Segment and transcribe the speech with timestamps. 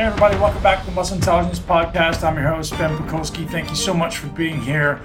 [0.00, 2.22] Hey, everybody, welcome back to the Muscle Intelligence Podcast.
[2.22, 3.46] I'm your host, Ben Pakulski.
[3.46, 5.02] Thank you so much for being here.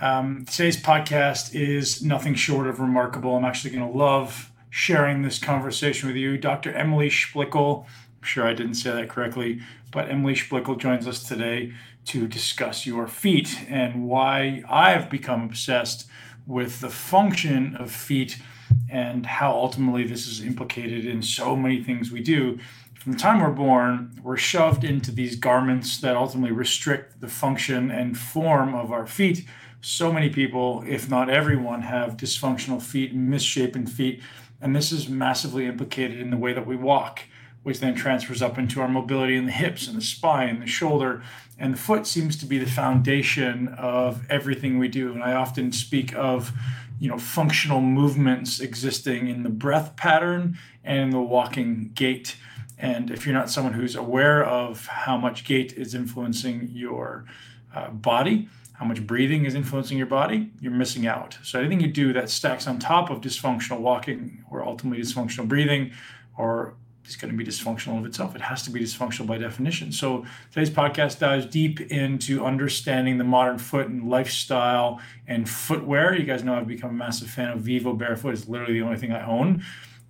[0.00, 3.36] Um, today's podcast is nothing short of remarkable.
[3.36, 6.38] I'm actually going to love sharing this conversation with you.
[6.38, 6.72] Dr.
[6.72, 9.60] Emily Schplickel, I'm sure I didn't say that correctly,
[9.92, 11.74] but Emily Schplickel joins us today
[12.06, 16.08] to discuss your feet and why I've become obsessed
[16.46, 18.38] with the function of feet
[18.88, 22.58] and how ultimately this is implicated in so many things we do
[23.00, 27.90] from the time we're born, we're shoved into these garments that ultimately restrict the function
[27.90, 29.46] and form of our feet.
[29.80, 34.20] So many people, if not everyone, have dysfunctional feet, misshapen feet,
[34.60, 37.22] and this is massively implicated in the way that we walk,
[37.62, 40.66] which then transfers up into our mobility in the hips and the spine, and the
[40.66, 41.22] shoulder,
[41.58, 45.10] and the foot seems to be the foundation of everything we do.
[45.14, 46.52] And I often speak of
[46.98, 52.36] you know functional movements existing in the breath pattern and in the walking gait
[52.80, 57.26] and if you're not someone who's aware of how much gait is influencing your
[57.74, 61.38] uh, body, how much breathing is influencing your body, you're missing out.
[61.42, 65.92] So anything you do that stacks on top of dysfunctional walking or ultimately dysfunctional breathing
[66.38, 66.74] or
[67.06, 68.34] is going to be dysfunctional of itself.
[68.34, 69.92] It has to be dysfunctional by definition.
[69.92, 76.14] So today's podcast dives deep into understanding the modern foot and lifestyle and footwear.
[76.14, 78.32] You guys know I've become a massive fan of Vivo Barefoot.
[78.32, 79.62] It's literally the only thing I own.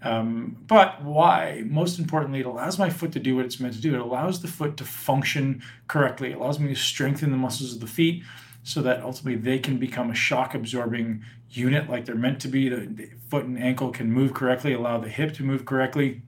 [0.02, 1.62] Um, but why?
[1.66, 3.94] Most importantly, it allows my foot to do what it's meant to do.
[3.94, 6.32] It allows the foot to function correctly.
[6.32, 8.22] It allows me to strengthen the muscles of the feet
[8.62, 12.68] so that ultimately they can become a shock absorbing unit like they're meant to be.
[12.68, 16.22] The, the foot and ankle can move correctly, allow the hip to move correctly.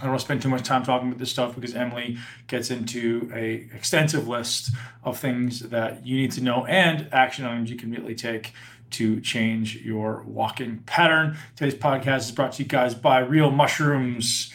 [0.00, 2.70] I don't want to spend too much time talking about this stuff because Emily gets
[2.70, 4.70] into a extensive list
[5.04, 8.52] of things that you need to know and action items you can immediately take
[8.94, 11.36] to change your walking pattern.
[11.56, 14.52] Today's podcast is brought to you guys by Real Mushrooms.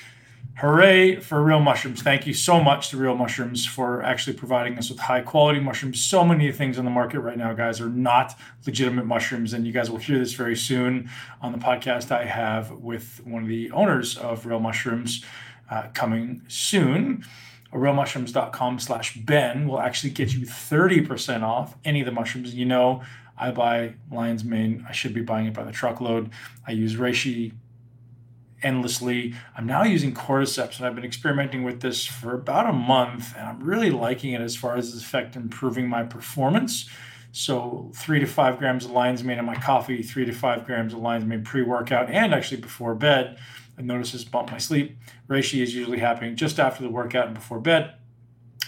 [0.60, 2.02] Hooray for Real Mushrooms.
[2.02, 6.02] Thank you so much to Real Mushrooms for actually providing us with high quality mushrooms.
[6.02, 9.52] So many things on the market right now, guys, are not legitimate mushrooms.
[9.52, 11.10] And you guys will hear this very soon
[11.42, 15.26] on the podcast I have with one of the owners of Real Mushrooms
[15.70, 17.26] uh, coming soon
[17.74, 23.04] realmushrooms.com slash ben will actually get you 30% off any of the mushrooms you know
[23.40, 24.86] I buy lion's mane.
[24.88, 26.32] I should be buying it by the truckload.
[26.68, 27.54] I use reishi
[28.62, 29.34] endlessly.
[29.56, 33.48] I'm now using cordyceps, and I've been experimenting with this for about a month, and
[33.48, 36.90] I'm really liking it as far as its effect improving my performance.
[37.32, 40.94] So three to five grams of lion's mane in my coffee, three to five grams
[40.94, 43.38] of lion's mane pre-workout, and actually before bed.
[43.78, 44.98] I notice this bump my sleep.
[45.30, 47.94] Reishi is usually happening just after the workout and before bed,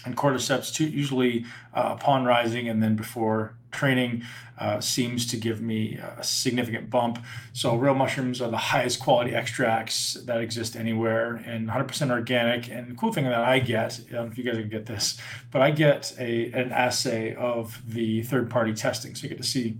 [0.05, 4.23] and cordyceps too, usually uh, upon rising and then before training
[4.57, 7.17] uh, seems to give me a significant bump.
[7.53, 12.69] So, real mushrooms are the highest quality extracts that exist anywhere and 100% organic.
[12.69, 14.85] And the cool thing that I get, I don't know if you guys can get
[14.85, 15.19] this,
[15.51, 19.15] but I get a, an assay of the third party testing.
[19.15, 19.77] So, you get to see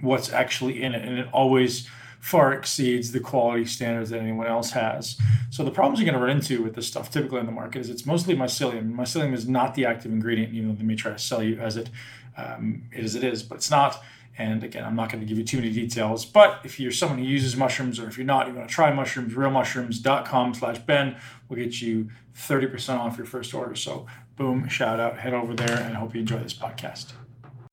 [0.00, 1.06] what's actually in it.
[1.06, 1.88] And it always
[2.20, 5.16] far exceeds the quality standards that anyone else has.
[5.50, 7.78] So the problems you're going to run into with this stuff typically in the market
[7.78, 8.94] is it's mostly mycelium.
[8.94, 10.52] Mycelium is not the active ingredient.
[10.52, 11.88] You know, they may try to sell you as it
[12.36, 14.02] um, it is it is, but it's not.
[14.38, 16.26] And again, I'm not going to give you too many details.
[16.26, 18.92] But if you're someone who uses mushrooms, or if you're not, you want to try
[18.92, 21.16] mushrooms, realmushrooms.com/ben
[21.48, 23.74] will get you 30% off your first order.
[23.74, 27.12] So boom, shout out, head over there, and I hope you enjoy this podcast.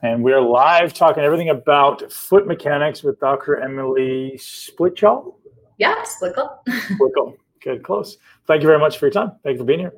[0.01, 3.59] And we're live talking everything about foot mechanics with Dr.
[3.59, 5.35] Emily Splichal.
[5.77, 6.57] Yeah, Splickle.
[6.69, 7.37] Splickle.
[7.61, 8.17] Good, close.
[8.45, 9.33] Thank you very much for your time.
[9.43, 9.93] Thank you for being here.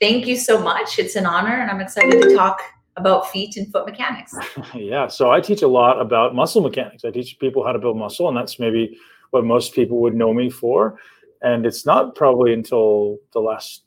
[0.00, 0.98] Thank you so much.
[0.98, 2.62] It's an honor, and I'm excited to talk
[2.96, 4.34] about feet and foot mechanics.
[4.74, 5.08] yeah.
[5.08, 7.04] So I teach a lot about muscle mechanics.
[7.04, 8.98] I teach people how to build muscle, and that's maybe
[9.30, 10.98] what most people would know me for.
[11.42, 13.82] And it's not probably until the last,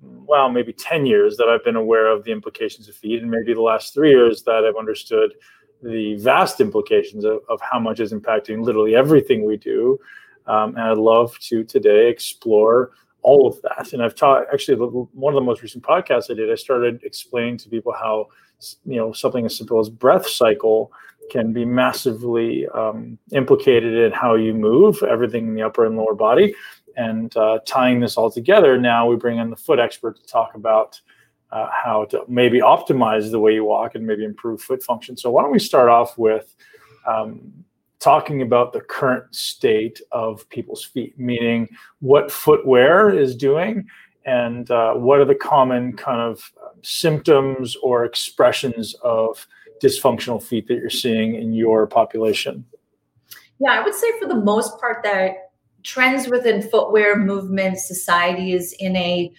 [0.00, 3.54] well, maybe 10 years that I've been aware of the implications of feet, and maybe
[3.54, 5.34] the last three years that I've understood
[5.82, 9.98] the vast implications of, of how much is impacting literally everything we do.
[10.46, 12.92] Um, and I'd love to today explore
[13.24, 13.92] all of that.
[13.92, 17.58] And I've taught actually one of the most recent podcasts I did, I started explaining
[17.58, 18.28] to people how
[18.84, 20.92] you know something as simple as breath cycle
[21.30, 26.14] can be massively um, implicated in how you move everything in the upper and lower
[26.14, 26.54] body.
[26.96, 30.54] And uh, tying this all together now we bring in the foot expert to talk
[30.54, 31.00] about
[31.50, 35.16] uh, how to maybe optimize the way you walk and maybe improve foot function.
[35.16, 36.54] So why don't we start off with
[37.06, 37.64] um,
[38.00, 41.66] talking about the current state of people's feet meaning
[42.00, 43.86] what footwear is doing
[44.26, 46.52] and uh, what are the common kind of
[46.84, 49.46] symptoms or expressions of
[49.82, 52.64] dysfunctional feet that you're seeing in your population?
[53.58, 55.50] Yeah, I would say for the most part that
[55.82, 59.32] trends within footwear movement society is in a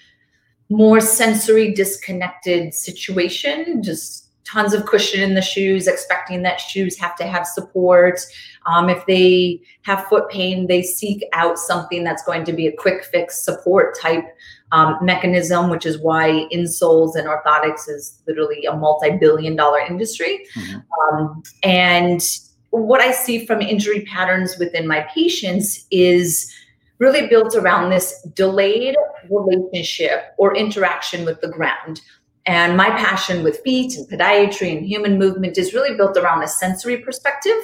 [0.70, 7.16] more sensory disconnected situation, just tons of cushion in the shoes, expecting that shoes have
[7.18, 8.20] to have support.
[8.66, 12.76] Um, if they have foot pain, they seek out something that's going to be a
[12.76, 14.26] quick fix support type
[14.72, 20.46] um, mechanism, which is why insoles and orthotics is literally a multi billion dollar industry.
[20.56, 21.16] Mm-hmm.
[21.16, 22.22] Um, and
[22.70, 26.52] what I see from injury patterns within my patients is
[27.00, 28.96] really built around this delayed
[29.30, 32.02] relationship or interaction with the ground.
[32.46, 36.48] And my passion with feet and podiatry and human movement is really built around a
[36.48, 37.58] sensory perspective.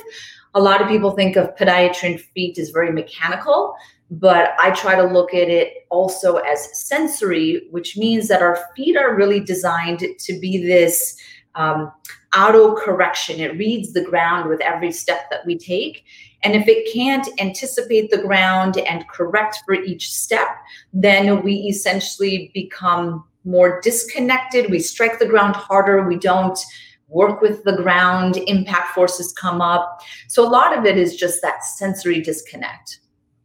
[0.54, 3.76] A lot of people think of podiatry and feet as very mechanical,
[4.10, 8.98] but I try to look at it also as sensory, which means that our feet
[8.98, 11.16] are really designed to be this
[11.56, 11.92] um,
[12.36, 13.40] auto correction.
[13.40, 16.04] It reads the ground with every step that we take.
[16.44, 20.48] And if it can't anticipate the ground and correct for each step,
[20.92, 24.70] then we essentially become more disconnected.
[24.70, 26.08] We strike the ground harder.
[26.08, 26.60] We don't
[27.08, 28.38] work with the ground.
[28.48, 30.02] Impact forces come up.
[30.28, 33.00] So a lot of it is just that sensory disconnect.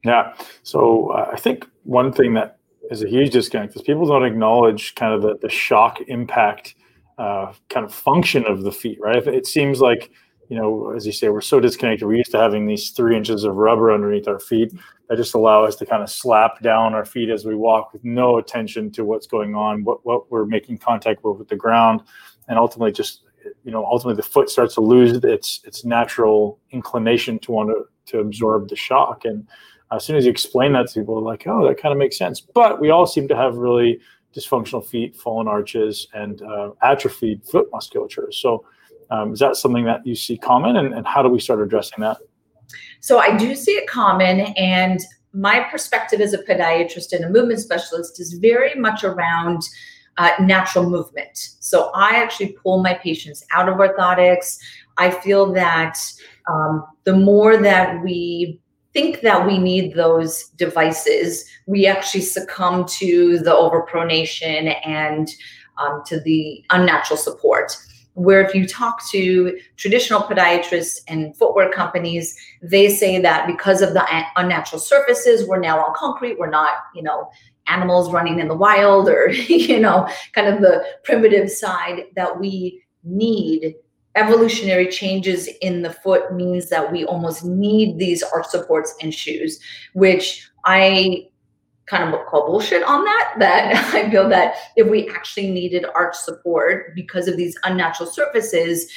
[0.04, 0.34] Yeah.
[0.62, 2.58] So uh, I think one thing that
[2.90, 6.74] is a huge disconnect is people don't acknowledge kind of the, the shock impact
[7.18, 9.26] uh, kind of function of the feet, right?
[9.26, 10.10] It seems like
[10.48, 12.06] you know, as you say, we're so disconnected.
[12.06, 14.72] We're used to having these three inches of rubber underneath our feet
[15.08, 18.04] that just allow us to kind of slap down our feet as we walk with
[18.04, 22.02] no attention to what's going on, what, what we're making contact with with the ground,
[22.48, 23.22] and ultimately just
[23.64, 28.12] you know ultimately the foot starts to lose its its natural inclination to want to
[28.12, 29.24] to absorb the shock.
[29.24, 29.46] And
[29.92, 32.40] as soon as you explain that to people, like, oh, that kind of makes sense.
[32.40, 34.00] But we all seem to have really
[34.34, 38.30] dysfunctional feet, fallen arches, and uh, atrophied foot musculature.
[38.30, 38.64] So
[39.10, 42.00] um, is that something that you see common, and, and how do we start addressing
[42.00, 42.18] that?
[43.00, 45.00] So I do see it common, and
[45.32, 49.62] my perspective as a podiatrist and a movement specialist is very much around
[50.18, 51.36] uh, natural movement.
[51.60, 54.58] So I actually pull my patients out of orthotics.
[54.96, 55.98] I feel that
[56.48, 58.60] um, the more that we
[58.94, 65.28] think that we need those devices, we actually succumb to the overpronation and
[65.76, 67.76] um, to the unnatural support
[68.16, 73.92] where if you talk to traditional podiatrists and footwear companies they say that because of
[73.92, 74.04] the
[74.36, 77.30] unnatural surfaces we're now on concrete we're not you know
[77.66, 82.82] animals running in the wild or you know kind of the primitive side that we
[83.04, 83.74] need.
[84.14, 89.60] Evolutionary changes in the foot means that we almost need these arch supports and shoes
[89.92, 91.28] which i
[91.86, 93.34] kind of call bullshit on that.
[93.38, 98.90] That I feel that if we actually needed arch support because of these unnatural surfaces,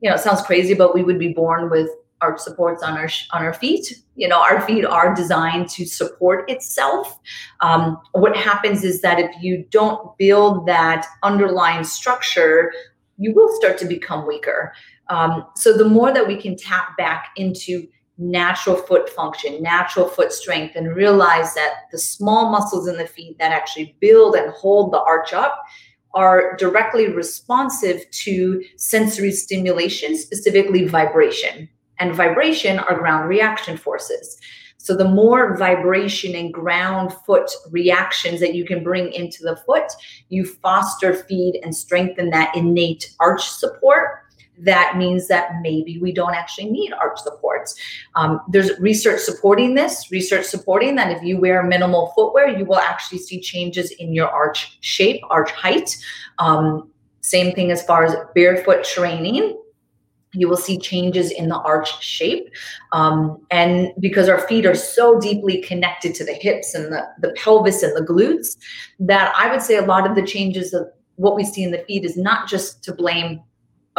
[0.00, 1.90] you know, it sounds crazy, but we would be born with
[2.20, 4.02] arch supports on our on our feet.
[4.14, 7.18] You know, our feet are designed to support itself.
[7.60, 12.72] Um, what happens is that if you don't build that underlying structure,
[13.16, 14.72] you will start to become weaker.
[15.08, 17.86] Um, so the more that we can tap back into
[18.20, 23.38] natural foot function, natural foot strength, and realize that the small muscles in the feet
[23.38, 25.64] that actually build and hold the arch up
[26.12, 31.68] are directly responsive to sensory stimulation, specifically vibration.
[31.98, 34.38] And vibration are ground reaction forces.
[34.76, 39.92] So, the more vibration and ground foot reactions that you can bring into the foot,
[40.30, 44.20] you foster, feed, and strengthen that innate arch support
[44.64, 47.74] that means that maybe we don't actually need arch supports.
[48.14, 52.78] Um, there's research supporting this, research supporting that if you wear minimal footwear, you will
[52.78, 55.96] actually see changes in your arch shape, arch height.
[56.38, 56.90] Um,
[57.20, 59.56] same thing as far as barefoot training.
[60.32, 62.50] You will see changes in the arch shape.
[62.92, 67.32] Um, and because our feet are so deeply connected to the hips and the, the
[67.32, 68.56] pelvis and the glutes,
[69.00, 70.86] that I would say a lot of the changes of
[71.16, 73.42] what we see in the feet is not just to blame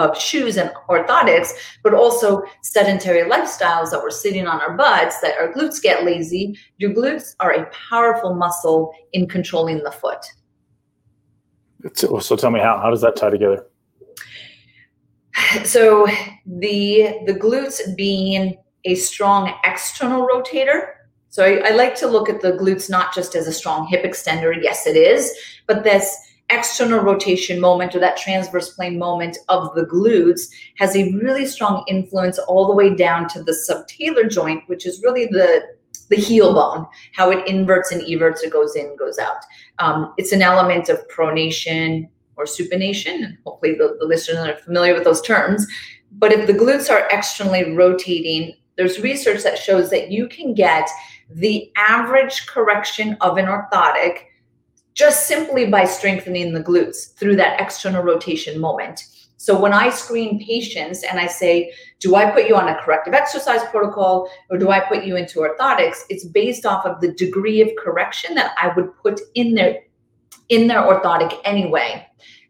[0.02, 1.50] of shoes and orthotics,
[1.84, 6.58] but also sedentary lifestyles that we're sitting on our butts, that our glutes get lazy.
[6.78, 10.26] Your glutes are a powerful muscle in controlling the foot.
[11.94, 13.66] So, so tell me how, how does that tie together?
[15.66, 16.08] So
[16.46, 20.92] the the glutes being a strong external rotator.
[21.30, 24.04] So I, I like to look at the glutes not just as a strong hip
[24.04, 24.54] extender.
[24.62, 25.32] Yes, it is,
[25.68, 26.16] but this
[26.52, 31.84] external rotation moment or that transverse plane moment of the glutes has a really strong
[31.88, 35.64] influence all the way down to the subtalar joint, which is really the
[36.10, 39.38] the heel bone, how it inverts and everts, it goes in, goes out.
[39.80, 43.38] Um, it's an element of pronation or supination.
[43.46, 45.66] Hopefully, the, the listeners are familiar with those terms.
[46.12, 50.90] But if the glutes are externally rotating, there's research that shows that you can get
[51.30, 54.26] the average correction of an orthotic
[54.94, 59.04] just simply by strengthening the glutes through that external rotation moment.
[59.38, 63.16] So when I screen patients and I say, do I put you on a corrective
[63.16, 66.02] exercise protocol or do I put you into orthotics?
[66.10, 69.80] It's based off of the degree of correction that I would put in their
[70.50, 72.06] in their orthotic anyway.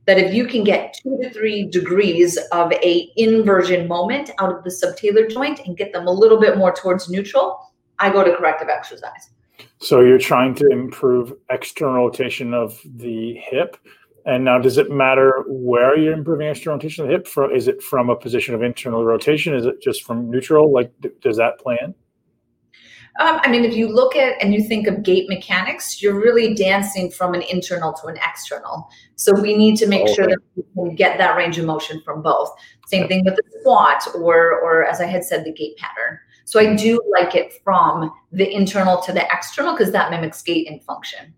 [0.05, 4.63] That if you can get two to three degrees of a inversion moment out of
[4.65, 8.35] the subtalar joint and get them a little bit more towards neutral, I go to
[8.35, 9.29] corrective exercise.
[9.79, 13.77] So you're trying to improve external rotation of the hip
[14.25, 17.27] and now, does it matter where you're improving external rotation of the hip?
[17.27, 19.53] From is it from a position of internal rotation?
[19.53, 20.71] Is it just from neutral?
[20.71, 21.95] Like, does that play in?
[23.19, 26.53] Um, I mean, if you look at and you think of gait mechanics, you're really
[26.53, 28.87] dancing from an internal to an external.
[29.15, 30.13] So we need to make okay.
[30.13, 32.49] sure that we can get that range of motion from both.
[32.87, 36.19] Same thing with the squat, or or as I had said, the gait pattern.
[36.51, 40.69] So I do like it from the internal to the external because that mimics gait
[40.69, 41.33] and function.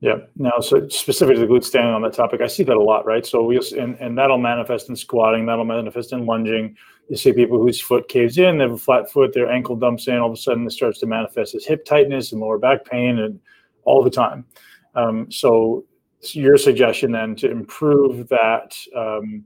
[0.00, 0.20] Yeah.
[0.36, 3.26] Now, so specifically the glute standing on that topic, I see that a lot, right?
[3.26, 6.74] So we and, and that'll manifest in squatting, that'll manifest in lunging.
[7.10, 10.08] You see people whose foot caves in, they have a flat foot, their ankle dumps
[10.08, 12.86] in, all of a sudden it starts to manifest as hip tightness and lower back
[12.86, 13.38] pain and
[13.84, 14.46] all the time.
[14.94, 15.84] Um, so
[16.32, 19.44] your suggestion then to improve that um,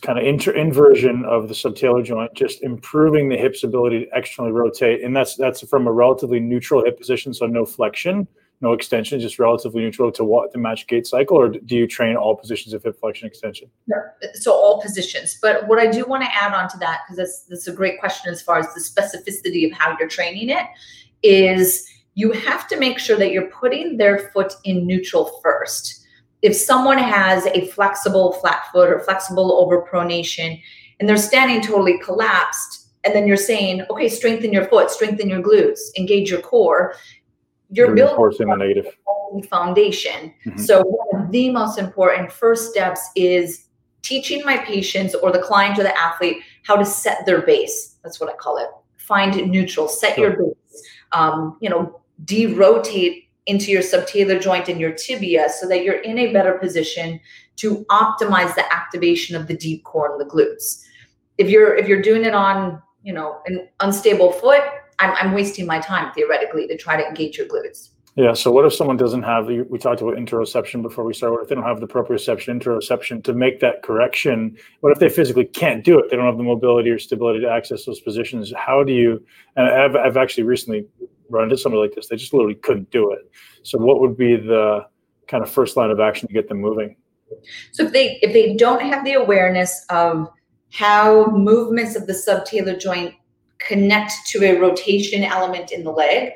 [0.00, 4.52] kind of inter- inversion of the subtalar joint, just improving the hip's ability to externally
[4.52, 8.26] rotate, and that's that's from a relatively neutral hip position, so no flexion
[8.60, 12.16] no extension, just relatively neutral to what the match gait cycle, or do you train
[12.16, 13.68] all positions of hip flexion extension?
[14.34, 15.38] So all positions.
[15.40, 18.00] But what I do want to add on to that, because that's that's a great
[18.00, 20.66] question as far as the specificity of how you're training it,
[21.22, 26.03] is you have to make sure that you're putting their foot in neutral first.
[26.44, 30.60] If someone has a flexible flat foot or flexible overpronation
[31.00, 35.42] and they're standing totally collapsed, and then you're saying, okay, strengthen your foot, strengthen your
[35.42, 36.94] glutes, engage your core,
[37.70, 38.94] you're building the negative
[39.48, 40.34] foundation.
[40.44, 40.58] Mm-hmm.
[40.58, 43.64] So one of the most important first steps is
[44.02, 47.96] teaching my patients or the client or the athlete how to set their base.
[48.02, 48.68] That's what I call it.
[48.98, 50.28] Find neutral, set sure.
[50.28, 50.82] your base.
[51.12, 56.18] Um, you know, derotate into your subtalar joint and your tibia so that you're in
[56.18, 57.20] a better position
[57.56, 60.82] to optimize the activation of the deep core and the glutes.
[61.38, 64.62] If you're if you're doing it on, you know, an unstable foot,
[64.98, 67.90] I'm, I'm wasting my time theoretically to try to engage your glutes.
[68.16, 68.32] Yeah.
[68.32, 71.56] So what if someone doesn't have we talked about interoception before we started, if they
[71.56, 74.56] don't have the proprioception, interoception to make that correction?
[74.80, 76.10] What if they physically can't do it?
[76.10, 78.52] They don't have the mobility or stability to access those positions.
[78.56, 79.20] How do you,
[79.56, 80.86] and I've, I've actually recently
[81.30, 82.08] run into somebody like this.
[82.08, 83.30] They just literally couldn't do it.
[83.62, 84.86] So what would be the
[85.28, 86.96] kind of first line of action to get them moving?
[87.72, 90.30] So if they, if they don't have the awareness of
[90.72, 93.14] how movements of the subtalar joint
[93.58, 96.32] connect to a rotation element in the leg.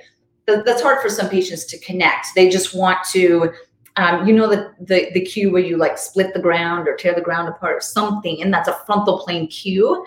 [0.47, 2.29] That's hard for some patients to connect.
[2.35, 3.53] They just want to,
[3.97, 7.15] um, you know, the, the the cue where you like split the ground or tear
[7.15, 10.07] the ground apart or something, and that's a frontal plane cue.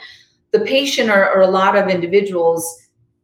[0.51, 2.80] The patient or, or a lot of individuals,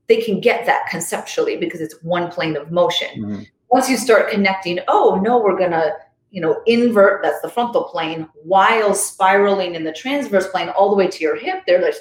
[0.08, 3.10] they can get that conceptually because it's one plane of motion.
[3.18, 3.42] Mm-hmm.
[3.70, 5.94] Once you start connecting, oh no, we're gonna
[6.32, 10.96] you know invert that's the frontal plane while spiraling in the transverse plane all the
[10.96, 11.96] way to your hip they're like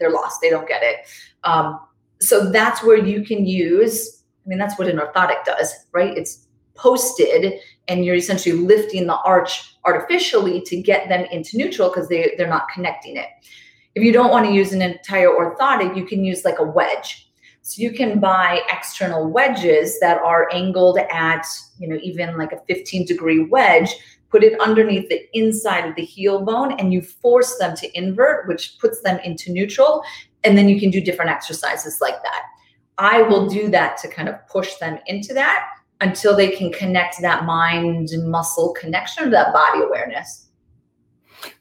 [0.00, 1.06] they're lost they don't get it
[1.44, 1.78] um,
[2.20, 6.16] so that's where you can use, I mean, that's what an orthotic does, right?
[6.16, 12.08] It's posted and you're essentially lifting the arch artificially to get them into neutral because
[12.08, 13.28] they, they're not connecting it.
[13.94, 17.27] If you don't want to use an entire orthotic, you can use like a wedge.
[17.68, 21.46] So you can buy external wedges that are angled at,
[21.78, 23.94] you know, even like a 15 degree wedge,
[24.30, 28.48] put it underneath the inside of the heel bone, and you force them to invert,
[28.48, 30.02] which puts them into neutral
[30.44, 32.42] and then you can do different exercises like that.
[32.96, 35.68] I will do that to kind of push them into that
[36.00, 40.47] until they can connect that mind muscle connection to that body awareness.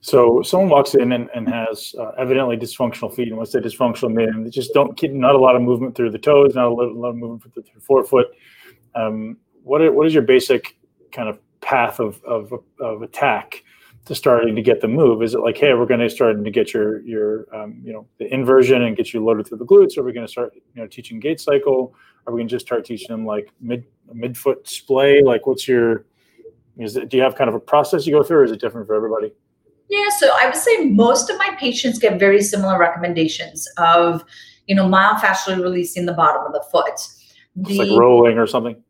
[0.01, 4.13] So someone walks in and, and has uh, evidently dysfunctional feet, and once they dysfunctional,
[4.13, 6.69] meaning they just don't get not a lot of movement through the toes, not a
[6.69, 8.27] lot, a lot of movement through the forefoot.
[8.95, 10.77] Um, what are, what is your basic
[11.11, 13.63] kind of path of, of, of attack
[14.05, 15.21] to starting to get the move?
[15.21, 18.07] Is it like, hey, we're going to start to get your your um, you know
[18.17, 19.97] the inversion and get you loaded through the glutes?
[19.97, 21.93] Are we going to start you know teaching gait cycle?
[22.25, 25.21] Are we going to just start teaching them like mid midfoot splay?
[25.21, 26.05] Like, what's your
[26.77, 28.61] is it, do you have kind of a process you go through, or is it
[28.61, 29.33] different for everybody?
[29.89, 34.23] Yeah, so I would say most of my patients get very similar recommendations of
[34.67, 36.99] you know myofascially releasing the bottom of the foot.
[37.55, 38.83] The, it's like rolling or something.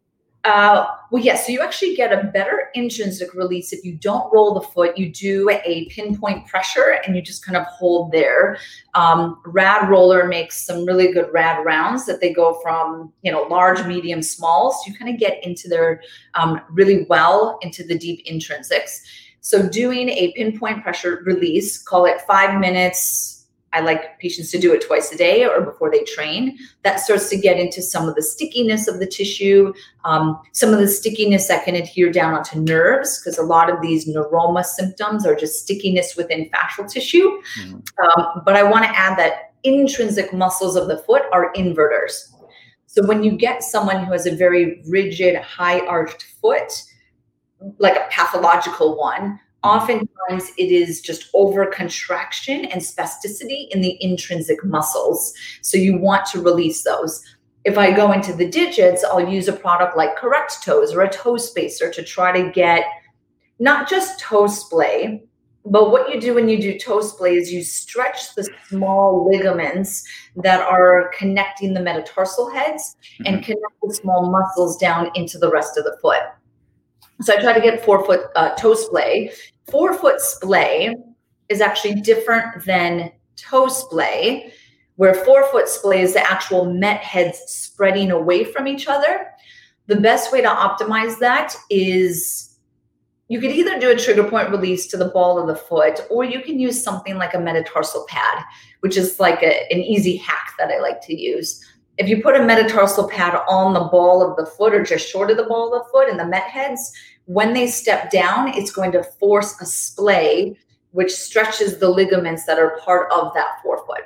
[0.43, 1.45] Uh, well, yes.
[1.45, 4.97] So you actually get a better intrinsic release if you don't roll the foot.
[4.97, 8.57] You do a pinpoint pressure and you just kind of hold there.
[8.93, 13.41] Um, rad roller makes some really good rad rounds that they go from you know
[13.43, 14.71] large, medium, small.
[14.71, 16.01] So you kind of get into their
[16.35, 19.01] um, really well into the deep intrinsics.
[19.47, 24.73] So doing a pinpoint pressure release, call it five minutes, I like patients to do
[24.73, 26.57] it twice a day or before they train.
[26.83, 29.73] That starts to get into some of the stickiness of the tissue,
[30.03, 33.81] um, some of the stickiness that can adhere down onto nerves, because a lot of
[33.81, 37.41] these neuroma symptoms are just stickiness within fascial tissue.
[37.61, 37.75] Mm-hmm.
[38.03, 42.33] Um, but I want to add that intrinsic muscles of the foot are inverters.
[42.85, 46.83] So when you get someone who has a very rigid, high arched foot,
[47.79, 54.63] like a pathological one, Oftentimes, it is just over contraction and spasticity in the intrinsic
[54.63, 55.33] muscles.
[55.61, 57.23] So, you want to release those.
[57.65, 61.09] If I go into the digits, I'll use a product like Correct Toes or a
[61.09, 62.85] toe spacer to try to get
[63.59, 65.23] not just toe splay,
[65.65, 70.03] but what you do when you do toe splay is you stretch the small ligaments
[70.37, 73.23] that are connecting the metatarsal heads mm-hmm.
[73.25, 76.23] and connect the small muscles down into the rest of the foot.
[77.21, 79.31] So I try to get forefoot uh, toe splay.
[79.69, 80.95] Forefoot splay
[81.49, 84.51] is actually different than toe splay,
[84.95, 89.27] where forefoot splay is the actual met heads spreading away from each other.
[89.87, 92.57] The best way to optimize that is
[93.29, 96.23] you could either do a trigger point release to the ball of the foot, or
[96.23, 98.43] you can use something like a metatarsal pad,
[98.81, 101.63] which is like a, an easy hack that I like to use.
[101.97, 105.31] If you put a metatarsal pad on the ball of the foot or just short
[105.31, 106.91] of the ball of the foot in the met heads,
[107.25, 110.55] when they step down, it's going to force a splay,
[110.91, 114.03] which stretches the ligaments that are part of that forefoot.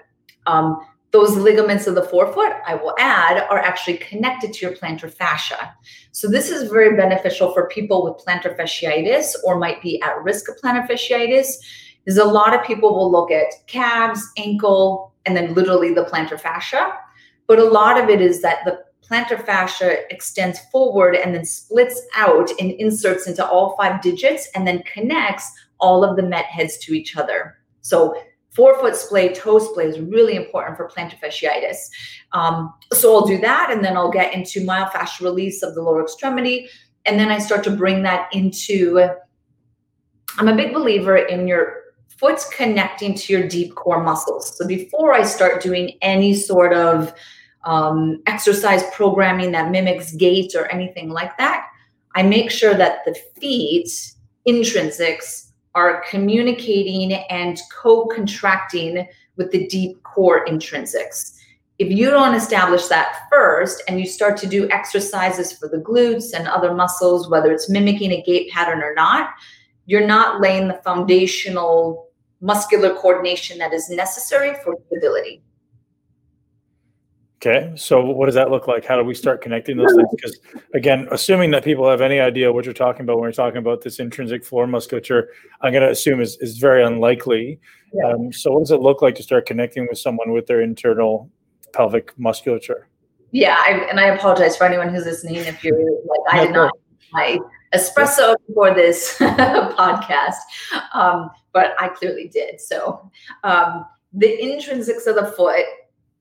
[0.48, 0.80] Um,
[1.12, 5.76] those ligaments of the forefoot, I will add, are actually connected to your plantar fascia.
[6.14, 10.50] So this is very beneficial for people with plantar fasciitis or might be at risk
[10.50, 11.58] of plantar fasciitis.
[12.08, 16.40] Is a lot of people will look at calves, ankle, and then literally the plantar
[16.40, 16.94] fascia.
[17.52, 22.02] But a lot of it is that the plantar fascia extends forward and then splits
[22.16, 26.78] out and inserts into all five digits and then connects all of the met heads
[26.78, 27.58] to each other.
[27.82, 28.16] So
[28.52, 31.90] forefoot splay, toe splay is really important for plantar fasciitis.
[32.32, 36.04] Um, so I'll do that and then I'll get into myofascial release of the lower
[36.04, 36.70] extremity.
[37.06, 39.10] And then I start to bring that into,
[40.38, 44.58] I'm a big believer in your foot's connecting to your deep core muscles.
[44.58, 47.14] So before I start doing any sort of
[47.64, 51.68] um, exercise programming that mimics gait or anything like that,
[52.16, 53.90] I make sure that the feet
[54.48, 61.38] intrinsics are communicating and co contracting with the deep core intrinsics.
[61.80, 66.34] If you don't establish that first and you start to do exercises for the glutes
[66.34, 69.30] and other muscles, whether it's mimicking a gait pattern or not,
[69.86, 72.08] you're not laying the foundational
[72.40, 75.42] muscular coordination that is necessary for stability.
[77.44, 78.86] Okay, so what does that look like?
[78.86, 80.10] How do we start connecting those things?
[80.16, 80.40] Because
[80.76, 83.82] again, assuming that people have any idea what you're talking about when you're talking about
[83.82, 85.30] this intrinsic floor musculature,
[85.62, 87.60] I'm going to assume is, is very unlikely.
[87.94, 88.10] Yeah.
[88.10, 91.32] Um, so what does it look like to start connecting with someone with their internal
[91.74, 92.88] pelvic musculature?
[93.32, 96.72] Yeah, I, and I apologize for anyone who's listening if you're like I did not
[97.12, 97.40] my
[97.74, 100.36] espresso for this podcast,
[100.94, 102.62] um, but I clearly did.
[102.62, 103.10] So
[103.44, 105.66] um, the intrinsics of the foot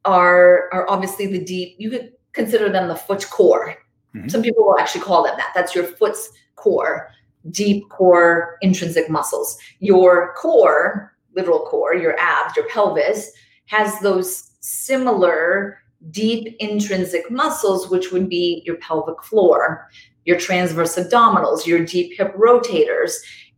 [0.05, 1.77] are are obviously the deep.
[1.79, 3.77] You could consider them the foot core.
[4.15, 4.29] Mm-hmm.
[4.29, 5.53] Some people will actually call them that.
[5.55, 7.11] That's your foot's core,
[7.51, 9.57] deep core intrinsic muscles.
[9.79, 13.31] Your core, literal core, your abs, your pelvis
[13.67, 15.79] has those similar
[16.11, 19.89] deep intrinsic muscles, which would be your pelvic floor,
[20.25, 23.13] your transverse abdominals, your deep hip rotators.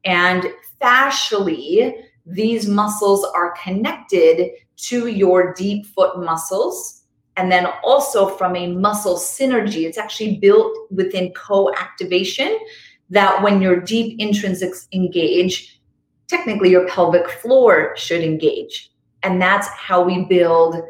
[0.04, 0.44] And
[0.80, 1.94] fascially,
[2.26, 7.02] these muscles are connected to your deep foot muscles.
[7.36, 12.58] And then also from a muscle synergy, it's actually built within co activation
[13.10, 15.80] that when your deep intrinsics engage,
[16.28, 18.90] technically your pelvic floor should engage.
[19.22, 20.82] And that's how we build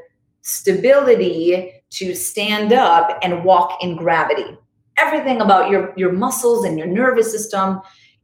[0.42, 4.56] stability to stand up and walk in gravity.
[4.96, 7.80] Everything about your, your muscles and your nervous system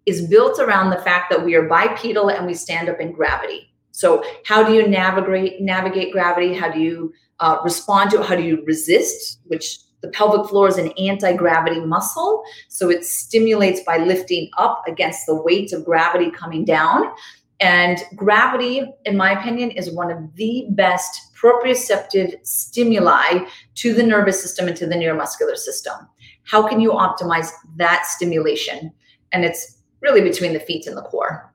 [0.06, 3.67] is built around the fact that we are bipedal and we stand up in gravity.
[3.98, 6.54] So, how do you navigate navigate gravity?
[6.54, 8.26] How do you uh, respond to it?
[8.26, 9.40] How do you resist?
[9.46, 14.84] Which the pelvic floor is an anti gravity muscle, so it stimulates by lifting up
[14.86, 17.12] against the weight of gravity coming down.
[17.58, 24.40] And gravity, in my opinion, is one of the best proprioceptive stimuli to the nervous
[24.40, 25.96] system and to the neuromuscular system.
[26.44, 28.92] how can you optimize that stimulation?
[29.32, 31.52] And it's really between the feet and the core.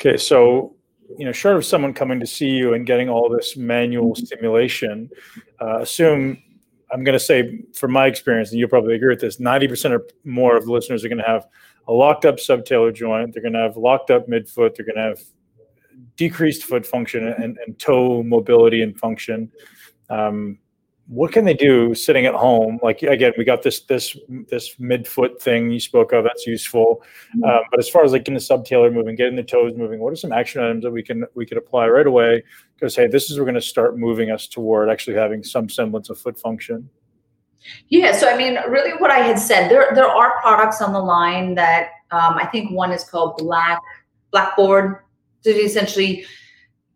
[0.00, 0.73] Okay, so
[1.16, 5.10] you know, short of someone coming to see you and getting all this manual stimulation,
[5.60, 6.42] uh, assume
[6.92, 10.06] I'm going to say, from my experience, and you'll probably agree with this, 90% or
[10.24, 11.46] more of the listeners are going to have
[11.88, 13.32] a locked up subtalar joint.
[13.32, 14.76] They're going to have locked up midfoot.
[14.76, 15.20] They're going to have
[16.16, 19.50] decreased foot function and, and toe mobility and function.
[20.08, 20.58] Um,
[21.06, 22.78] what can they do sitting at home?
[22.82, 24.16] Like again, we got this this
[24.48, 27.02] this midfoot thing you spoke of that's useful.
[27.36, 27.44] Mm-hmm.
[27.44, 30.12] Um, but as far as like getting the subtalar moving, getting the toes moving, what
[30.12, 32.42] are some action items that we can we could apply right away?
[32.74, 36.08] Because hey, this is we're going to start moving us toward actually having some semblance
[36.08, 36.88] of foot function.
[37.88, 41.00] Yeah, so I mean, really, what I had said there there are products on the
[41.00, 43.78] line that um, I think one is called Black
[44.30, 45.00] Blackboard.
[45.42, 46.24] So essentially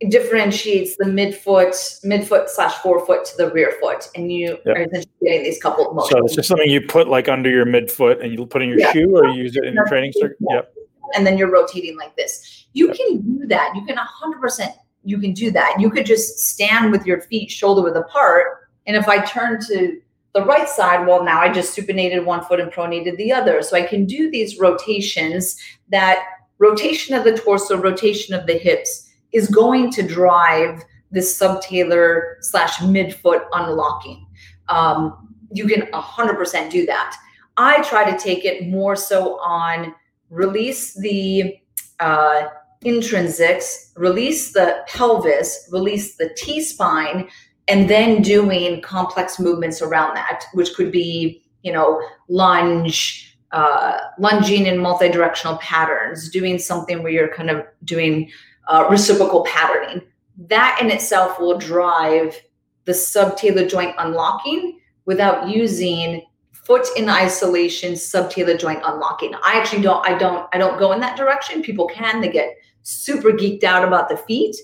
[0.07, 4.77] differentiates the midfoot, midfoot slash forefoot to the rear foot, and you yep.
[4.77, 6.11] are essentially getting these couple of motions.
[6.11, 8.79] So it's just something you put like under your midfoot, and you put in your
[8.79, 8.93] yeah.
[8.93, 10.39] shoe, or you use it in your training circuit.
[10.51, 10.73] Yep.
[11.15, 12.67] And then you're rotating like this.
[12.75, 12.97] You yep.
[12.97, 13.73] can do that.
[13.75, 14.75] You can 100%.
[15.05, 15.77] You can do that.
[15.81, 20.01] You could just stand with your feet shoulder width apart, and if I turn to
[20.35, 23.63] the right side, well, now I just supinated one foot and pronated the other.
[23.63, 25.57] So I can do these rotations.
[25.89, 26.25] That
[26.59, 32.77] rotation of the torso, rotation of the hips is going to drive this subtalar slash
[32.79, 34.27] midfoot unlocking.
[34.69, 37.17] Um, you can 100% do that.
[37.57, 39.95] I try to take it more so on
[40.31, 41.57] release the
[42.01, 42.49] uh,
[42.85, 47.29] intrinsics, release the pelvis, release the T spine,
[47.67, 54.67] and then doing complex movements around that, which could be, you know, lunge, uh, lunging
[54.67, 58.31] in multi-directional patterns, doing something where you're kind of doing
[58.69, 60.03] uh, reciprocal patterning.
[60.47, 62.41] That in itself will drive
[62.85, 69.35] the subtalar joint unlocking without using foot in isolation subtalar joint unlocking.
[69.45, 71.63] I actually don't I don't I don't go in that direction.
[71.63, 74.57] People can they get super geeked out about the feet.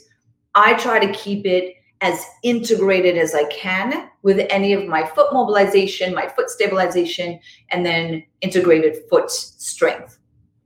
[0.55, 5.33] I try to keep it as integrated as I can with any of my foot
[5.33, 7.40] mobilization, my foot stabilization,
[7.71, 10.19] and then integrated foot strength.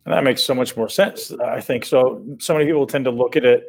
[0.09, 1.33] And that makes so much more sense.
[1.33, 2.25] I think so.
[2.39, 3.65] So many people tend to look at it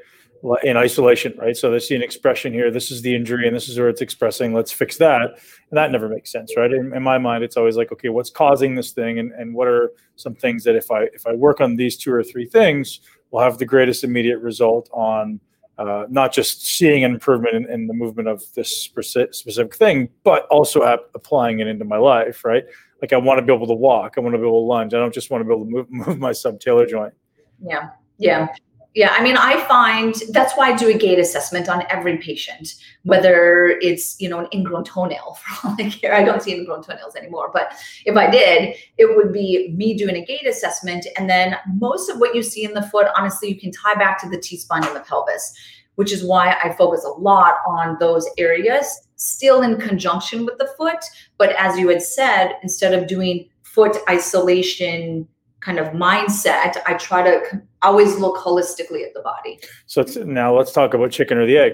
[0.64, 1.58] in isolation, right?
[1.58, 2.72] So they see an expression here.
[2.72, 4.54] This is the injury, and this is where it's expressing.
[4.54, 6.72] Let's fix that, and that never makes sense, right?
[6.72, 9.68] In, in, my mind, it's always like, okay, what's causing this thing, and, and what
[9.68, 13.02] are some things that if I if I work on these two or three things,
[13.32, 15.42] will have the greatest immediate result on
[15.78, 20.46] uh, not just seeing an improvement in, in, the movement of this specific thing, but
[20.48, 22.64] also ap- applying it into my life, right?
[23.02, 24.16] Like I want to be able to walk.
[24.18, 24.94] I want to be able to lunge.
[24.94, 27.14] I don't just want to be able to move, move my subtalar joint.
[27.62, 27.90] Yeah.
[28.18, 28.48] Yeah.
[28.96, 29.14] Yeah.
[29.16, 33.78] I mean, I find that's why I do a gait assessment on every patient, whether
[33.82, 36.14] it's, you know, an ingrown toenail for all I care.
[36.16, 37.52] I don't see ingrown toenails anymore.
[37.54, 37.74] But
[38.06, 41.06] if I did, it would be me doing a gait assessment.
[41.18, 44.20] And then most of what you see in the foot, honestly, you can tie back
[44.22, 45.54] to the T spine and the pelvis,
[45.96, 50.68] which is why I focus a lot on those areas still in conjunction with the
[50.78, 51.04] foot.
[51.38, 55.28] But as you had said, instead of doing foot isolation
[55.60, 59.60] kind of mindset, I try to always look holistically at the body.
[59.86, 61.74] So now let's talk about chicken or the egg.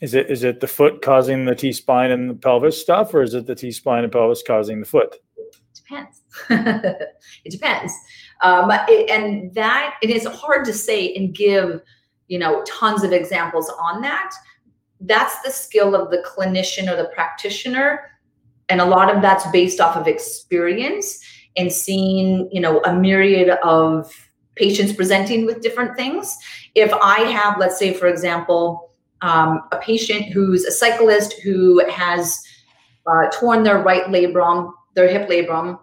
[0.00, 3.22] Is it is it the foot causing the T spine and the pelvis stuff, or
[3.22, 5.16] is it the T spine and pelvis causing the foot?
[5.74, 6.22] Depends.
[7.44, 7.92] it depends,
[8.42, 11.82] um, it, and that it is hard to say and give
[12.28, 14.32] you know tons of examples on that
[15.00, 18.10] that's the skill of the clinician or the practitioner.
[18.68, 21.22] And a lot of that's based off of experience
[21.56, 24.12] and seeing you know a myriad of
[24.56, 26.36] patients presenting with different things.
[26.74, 32.40] If i have let's say for example um, a patient who's a cyclist who has
[33.06, 35.78] uh, torn their right labrum their hip labrum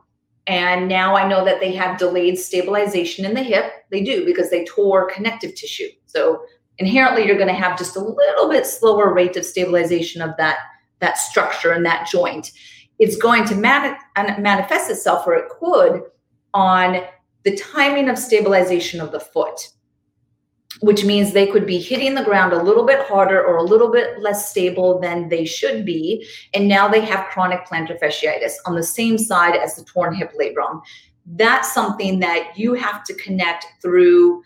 [0.48, 4.50] and now i know that they have delayed stabilization in the hip they do because
[4.50, 5.88] they tore connective tissue.
[6.06, 6.44] So
[6.78, 10.58] inherently you're going to have just a little bit slower rate of stabilization of that
[11.00, 12.52] that structure and that joint.
[13.00, 16.04] It's going to mani- manifest itself or it could
[16.54, 17.02] on
[17.44, 19.68] the timing of stabilization of the foot
[20.82, 23.92] which means they could be hitting the ground a little bit harder or a little
[23.92, 28.76] bit less stable than they should be and now they have chronic plantar fasciitis on
[28.76, 30.82] the same side as the torn hip labrum.
[31.26, 34.44] That's something that you have to connect through.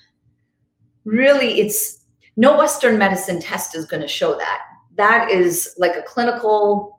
[1.04, 1.99] Really it's
[2.40, 4.62] no Western medicine test is going to show that.
[4.96, 6.98] That is like a clinical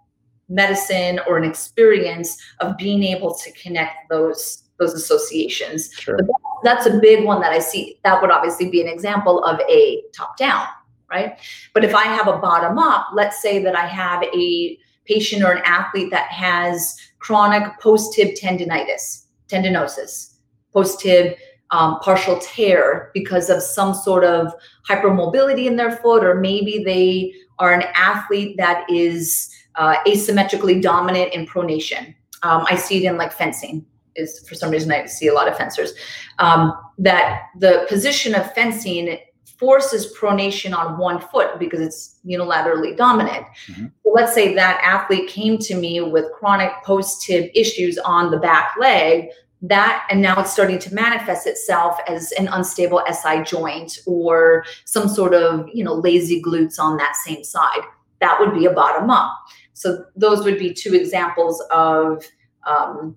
[0.50, 5.90] medicine or an experience of being able to connect those those associations.
[5.92, 6.18] Sure.
[6.62, 7.98] that's a big one that I see.
[8.04, 10.66] That would obviously be an example of a top down,
[11.10, 11.38] right?
[11.74, 15.52] But if I have a bottom up, let's say that I have a patient or
[15.52, 20.34] an athlete that has chronic post-tib tendinitis, tendinosis,
[20.72, 21.36] post-tib
[21.70, 24.52] um, partial tear because of some sort of
[24.88, 31.32] hypermobility in their foot, or maybe they are an athlete that is uh, asymmetrically dominant
[31.32, 32.14] in pronation.
[32.42, 33.86] Um, I see it in like fencing.
[34.16, 35.92] Is for some reason I see a lot of fencers
[36.40, 39.18] um, that the position of fencing
[39.56, 43.46] forces pronation on one foot because it's unilaterally dominant.
[43.68, 43.86] Mm-hmm.
[44.02, 48.38] So let's say that athlete came to me with chronic post tib issues on the
[48.38, 49.28] back leg
[49.62, 55.08] that and now it's starting to manifest itself as an unstable SI joint or some
[55.08, 57.82] sort of you know lazy glutes on that same side.
[58.20, 59.32] That would be a bottom up.
[59.72, 62.24] So those would be two examples of
[62.66, 63.16] um,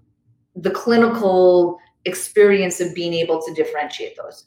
[0.55, 4.45] the clinical experience of being able to differentiate those.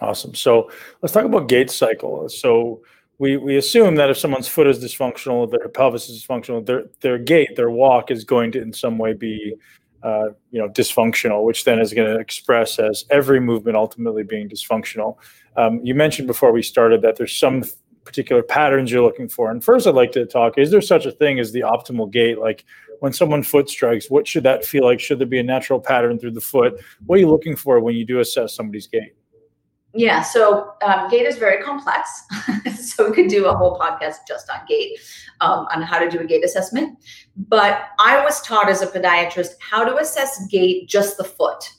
[0.00, 0.34] Awesome.
[0.34, 0.70] So
[1.02, 2.28] let's talk about gait cycle.
[2.28, 2.82] So
[3.18, 7.18] we we assume that if someone's foot is dysfunctional, their pelvis is dysfunctional, their their
[7.18, 9.54] gait, their walk is going to in some way be
[10.02, 14.48] uh, you know dysfunctional, which then is going to express as every movement ultimately being
[14.48, 15.16] dysfunctional.
[15.56, 17.64] Um, you mentioned before we started that there's some
[18.04, 19.50] particular patterns you're looking for.
[19.50, 22.38] And first, I'd like to talk: is there such a thing as the optimal gait?
[22.38, 22.64] Like
[23.00, 25.00] when someone foot strikes, what should that feel like?
[25.00, 26.80] Should there be a natural pattern through the foot?
[27.06, 29.14] What are you looking for when you do assess somebody's gait?
[29.94, 32.22] Yeah, so um, gait is very complex.
[32.76, 34.98] so we could do a whole podcast just on gait,
[35.40, 36.98] um, on how to do a gait assessment.
[37.36, 41.72] But I was taught as a podiatrist how to assess gait just the foot.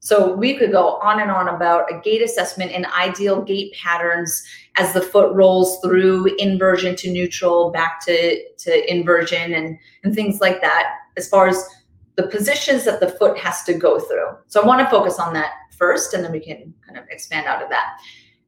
[0.00, 4.42] So we could go on and on about a gait assessment and ideal gait patterns
[4.76, 10.40] as the foot rolls through inversion to neutral, back to, to inversion, and, and things
[10.40, 11.62] like that, as far as
[12.14, 14.28] the positions that the foot has to go through.
[14.46, 17.46] So I want to focus on that first, and then we can kind of expand
[17.46, 17.98] out of that.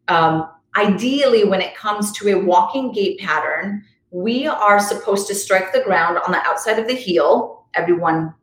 [0.09, 5.73] Um, ideally, when it comes to a walking gait pattern, we are supposed to strike
[5.73, 7.67] the ground on the outside of the heel.
[7.75, 8.35] Everyone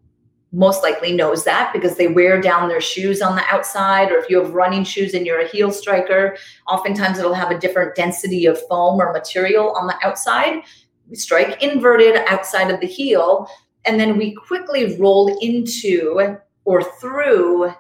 [0.54, 4.30] most likely knows that because they wear down their shoes on the outside, or if
[4.30, 8.46] you have running shoes and you're a heel striker, oftentimes it'll have a different density
[8.46, 10.64] of foam or material on the outside.
[11.10, 13.50] We strike inverted outside of the heel,
[13.86, 17.72] and then we quickly roll into or through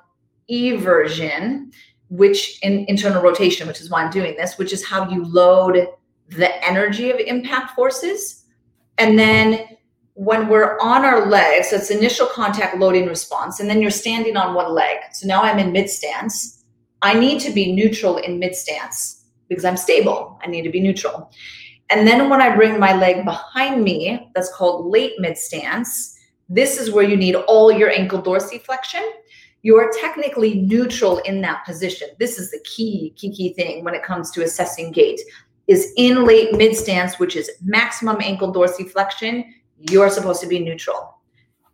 [0.49, 1.71] eversion,
[2.09, 5.87] which in internal rotation, which is why I'm doing this, which is how you load
[6.29, 8.45] the energy of impact forces.
[8.97, 9.77] And then
[10.13, 14.35] when we're on our legs, so it's initial contact loading response, and then you're standing
[14.35, 14.97] on one leg.
[15.13, 16.63] So now I'm in mid stance.
[17.01, 20.39] I need to be neutral in mid stance because I'm stable.
[20.43, 21.31] I need to be neutral.
[21.89, 26.17] And then when I bring my leg behind me, that's called late mid stance.
[26.49, 29.07] This is where you need all your ankle dorsiflexion
[29.67, 32.07] you're technically neutral in that position.
[32.19, 35.19] This is the key, key, key thing when it comes to assessing gait
[35.67, 39.43] is in late mid stance, which is maximum ankle dorsiflexion,
[39.91, 41.19] you're supposed to be neutral.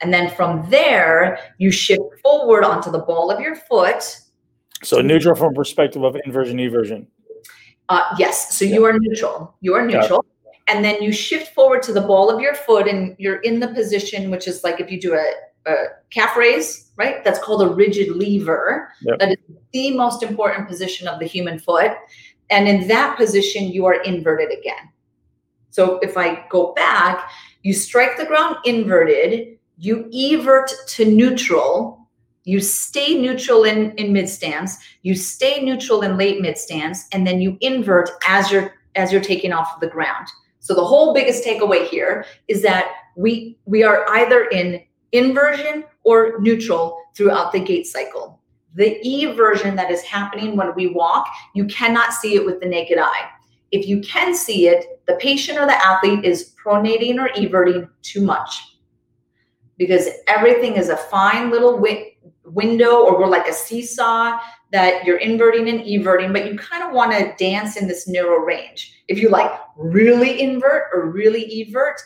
[0.01, 4.21] And then from there, you shift forward onto the ball of your foot.
[4.81, 7.05] So neutral from perspective of inversion, eversion.
[7.89, 8.55] Uh, yes.
[8.57, 8.73] So yeah.
[8.73, 9.55] you are neutral.
[9.61, 10.25] You are neutral.
[10.67, 13.67] And then you shift forward to the ball of your foot and you're in the
[13.67, 15.31] position, which is like if you do a
[15.65, 15.75] a
[16.09, 17.23] calf raise, right?
[17.23, 18.89] That's called a rigid lever.
[19.01, 19.19] Yep.
[19.19, 19.37] That is
[19.71, 21.91] the most important position of the human foot.
[22.49, 24.89] And in that position, you are inverted again.
[25.69, 27.31] So if I go back,
[27.63, 32.07] you strike the ground inverted, you evert to neutral,
[32.43, 37.25] you stay neutral in, in mid stance, you stay neutral in late mid stance, and
[37.25, 40.27] then you invert as you're as you're taking off of the ground.
[40.59, 46.39] So the whole biggest takeaway here is that we we are either in inversion or
[46.39, 48.41] neutral throughout the gait cycle.
[48.75, 52.67] The E version that is happening when we walk, you cannot see it with the
[52.67, 53.29] naked eye.
[53.71, 58.21] If you can see it, the patient or the athlete is pronating or everting too
[58.21, 58.73] much
[59.77, 62.11] because everything is a fine little wi-
[62.45, 64.39] window or we're like a seesaw
[64.71, 68.39] that you're inverting and everting, but you kind of want to dance in this narrow
[68.39, 69.03] range.
[69.07, 72.01] If you like really invert or really evert,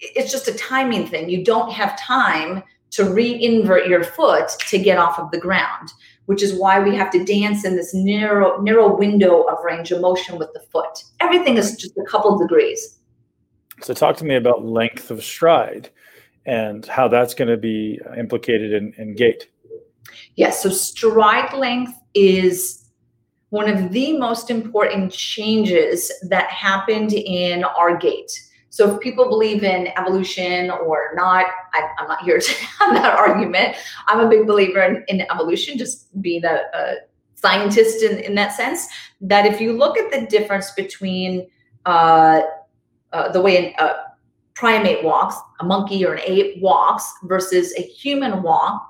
[0.00, 1.28] it's just a timing thing.
[1.28, 5.92] You don't have time to re-invert your foot to get off of the ground,
[6.26, 10.00] which is why we have to dance in this narrow narrow window of range of
[10.00, 11.04] motion with the foot.
[11.20, 12.98] Everything is just a couple degrees.
[13.82, 15.90] So talk to me about length of stride
[16.46, 19.48] and how that's going to be implicated in, in gait.
[20.34, 22.88] Yes, so stride length is
[23.50, 28.47] one of the most important changes that happened in our gait
[28.78, 33.18] so if people believe in evolution or not, I, am not here to have that
[33.18, 33.74] argument.
[34.06, 36.94] I'm a big believer in, in evolution, just being a, a
[37.34, 38.86] scientist in, in that sense,
[39.20, 41.48] that if you look at the difference between
[41.86, 42.42] uh,
[43.12, 43.94] uh, the way uh,
[44.54, 48.80] primate walks, a monkey or an ape walks versus a human walk,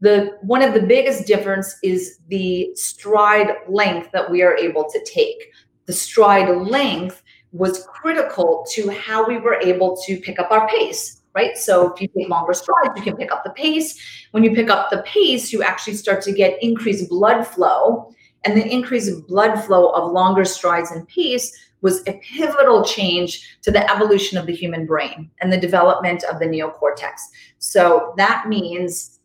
[0.00, 5.04] the one of the biggest difference is the stride length that we are able to
[5.04, 5.52] take.
[5.86, 11.22] The stride length was critical to how we were able to pick up our pace,
[11.34, 11.56] right?
[11.56, 13.98] So if you take longer strides, you can pick up the pace.
[14.30, 18.12] When you pick up the pace, you actually start to get increased blood flow.
[18.44, 23.70] And the increased blood flow of longer strides and pace was a pivotal change to
[23.70, 27.12] the evolution of the human brain and the development of the neocortex.
[27.58, 29.18] So that means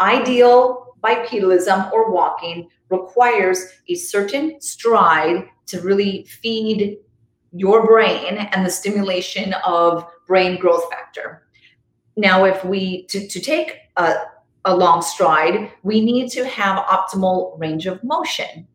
[0.00, 6.98] ideal bipedalism or walking requires a certain stride to really feed
[7.52, 11.46] your brain and the stimulation of brain growth factor.
[12.16, 14.16] Now, if we to, to take a,
[14.64, 18.66] a long stride, we need to have optimal range of motion.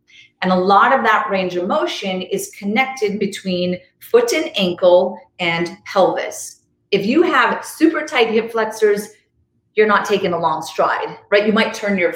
[0.41, 5.77] And a lot of that range of motion is connected between foot and ankle and
[5.85, 6.61] pelvis.
[6.91, 9.09] If you have super tight hip flexors,
[9.75, 11.47] you're not taking a long stride, right?
[11.47, 12.13] You might turn your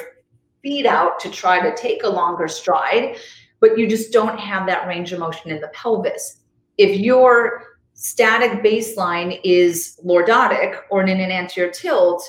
[0.61, 3.17] feet out to try to take a longer stride,
[3.59, 6.37] but you just don't have that range of motion in the pelvis
[6.77, 7.63] if your
[7.93, 12.23] static baseline is lordotic or in an anterior tilt,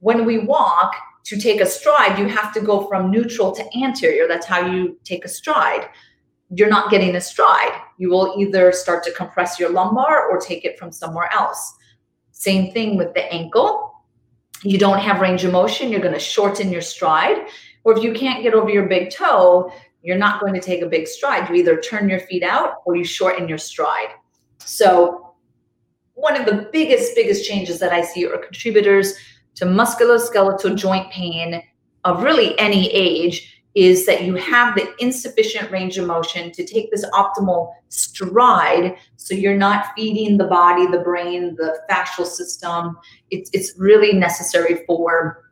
[0.00, 0.94] when we walk
[1.24, 4.28] to take a stride, you have to go from neutral to anterior.
[4.28, 5.88] That's how you take a stride.
[6.50, 7.80] You're not getting a stride.
[7.98, 11.74] You will either start to compress your lumbar or take it from somewhere else.
[12.30, 13.92] Same thing with the ankle.
[14.62, 17.46] You don't have range of motion, you're going to shorten your stride.
[17.84, 19.72] Or if you can't get over your big toe,
[20.06, 21.48] you're not going to take a big stride.
[21.48, 24.10] You either turn your feet out or you shorten your stride.
[24.58, 25.34] So,
[26.14, 29.14] one of the biggest, biggest changes that I see are contributors
[29.56, 31.60] to musculoskeletal joint pain
[32.04, 36.90] of really any age is that you have the insufficient range of motion to take
[36.92, 42.96] this optimal stride so you're not feeding the body the brain the fascial system
[43.30, 45.44] it's, it's really necessary for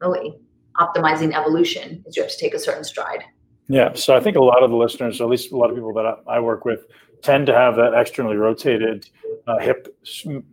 [0.00, 0.34] really
[0.78, 3.22] optimizing evolution is you have to take a certain stride
[3.68, 3.94] yeah.
[3.94, 6.22] So I think a lot of the listeners, at least a lot of people that
[6.26, 6.86] I work with,
[7.22, 9.08] tend to have that externally rotated
[9.46, 9.96] uh, hip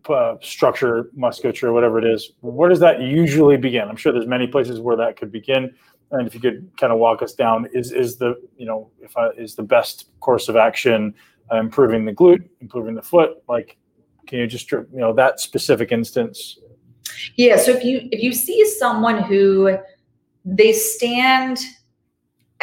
[0.09, 2.31] uh, structure, musculature, whatever it is.
[2.41, 3.87] Where does that usually begin?
[3.87, 5.73] I'm sure there's many places where that could begin.
[6.11, 9.17] And if you could kind of walk us down, is is the you know if
[9.17, 11.13] I, is the best course of action
[11.51, 13.43] uh, improving the glute, improving the foot?
[13.49, 13.77] Like,
[14.27, 16.59] can you just you know that specific instance?
[17.35, 17.57] Yeah.
[17.57, 19.75] So if you if you see someone who
[20.45, 21.59] they stand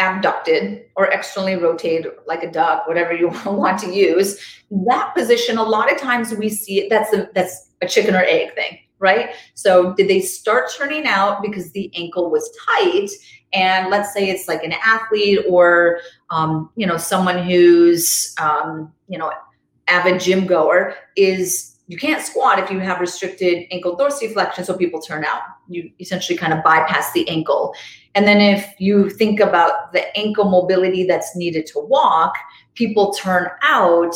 [0.00, 4.40] abducted or externally rotated like a duck, whatever you want to use,
[4.86, 8.24] that position, a lot of times we see it, that's a, that's a chicken or
[8.24, 9.30] egg thing, right?
[9.54, 13.10] So did they start turning out because the ankle was tight?
[13.52, 19.18] And let's say it's like an athlete or, um, you know, someone who's, um, you
[19.18, 19.32] know,
[19.88, 25.00] avid gym goer is you can't squat if you have restricted ankle dorsiflexion so people
[25.00, 25.42] turn out.
[25.66, 27.74] You essentially kind of bypass the ankle.
[28.14, 32.34] And then if you think about the ankle mobility that's needed to walk
[32.74, 34.14] people turn out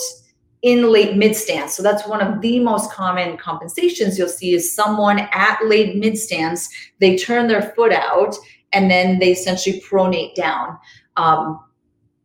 [0.62, 4.72] in late mid stance so that's one of the most common compensations you'll see is
[4.72, 6.68] someone at late mid stance
[7.00, 8.36] they turn their foot out
[8.72, 10.78] and then they essentially pronate down.
[11.16, 11.60] Um,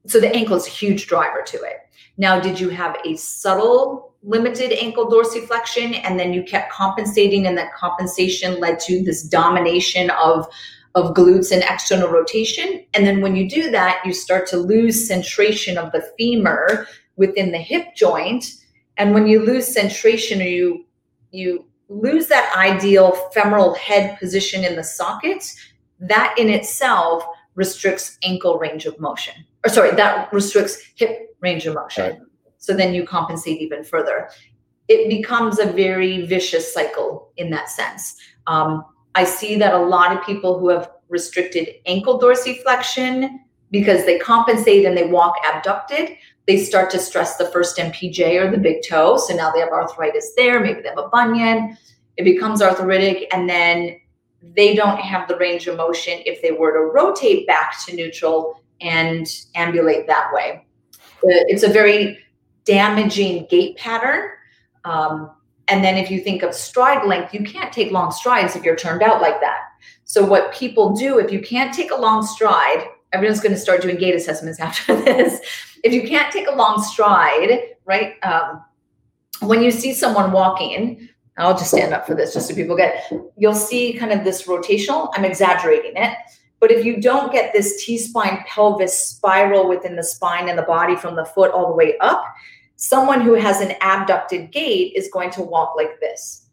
[0.06, 1.78] so the ankle is a huge driver to it.
[2.18, 7.58] Now did you have a subtle limited ankle dorsiflexion and then you kept compensating and
[7.58, 10.48] that compensation led to this domination of
[10.96, 12.84] of glutes and external rotation.
[12.96, 17.52] And then when you do that you start to lose centration of the femur within
[17.52, 18.56] the hip joint.
[18.98, 20.86] And when you lose centration or you
[21.32, 25.44] you lose that ideal femoral head position in the socket.
[26.00, 27.24] That in itself
[27.56, 29.34] restricts ankle range of motion.
[29.66, 32.29] Or sorry that restricts hip range of motion.
[32.60, 34.30] So then you compensate even further.
[34.88, 38.16] It becomes a very vicious cycle in that sense.
[38.48, 43.40] Um, I see that a lot of people who have restricted ankle dorsiflexion
[43.72, 46.16] because they compensate and they walk abducted,
[46.48, 49.18] they start to stress the first MPJ or the big toe.
[49.18, 51.78] So now they have arthritis there, maybe they have a bunion.
[52.18, 54.00] It becomes arthritic, and then
[54.42, 58.62] they don't have the range of motion if they were to rotate back to neutral
[58.82, 60.66] and ambulate that way.
[61.22, 62.18] It's a very
[62.70, 64.30] damaging gait pattern.
[64.86, 65.32] Um,
[65.68, 68.76] and then if you think of stride length, you can't take long strides if you're
[68.76, 69.62] turned out like that.
[70.04, 73.82] So what people do, if you can't take a long stride, everyone's going to start
[73.82, 75.42] doing gait assessments after this.
[75.84, 78.14] If you can't take a long stride, right?
[78.24, 78.64] Um,
[79.42, 83.12] when you see someone walking, I'll just stand up for this just so people get,
[83.38, 86.14] you'll see kind of this rotational, I'm exaggerating it,
[86.60, 90.64] but if you don't get this T spine pelvis spiral within the spine and the
[90.64, 92.26] body from the foot all the way up,
[92.80, 96.48] someone who has an abducted gait is going to walk like this.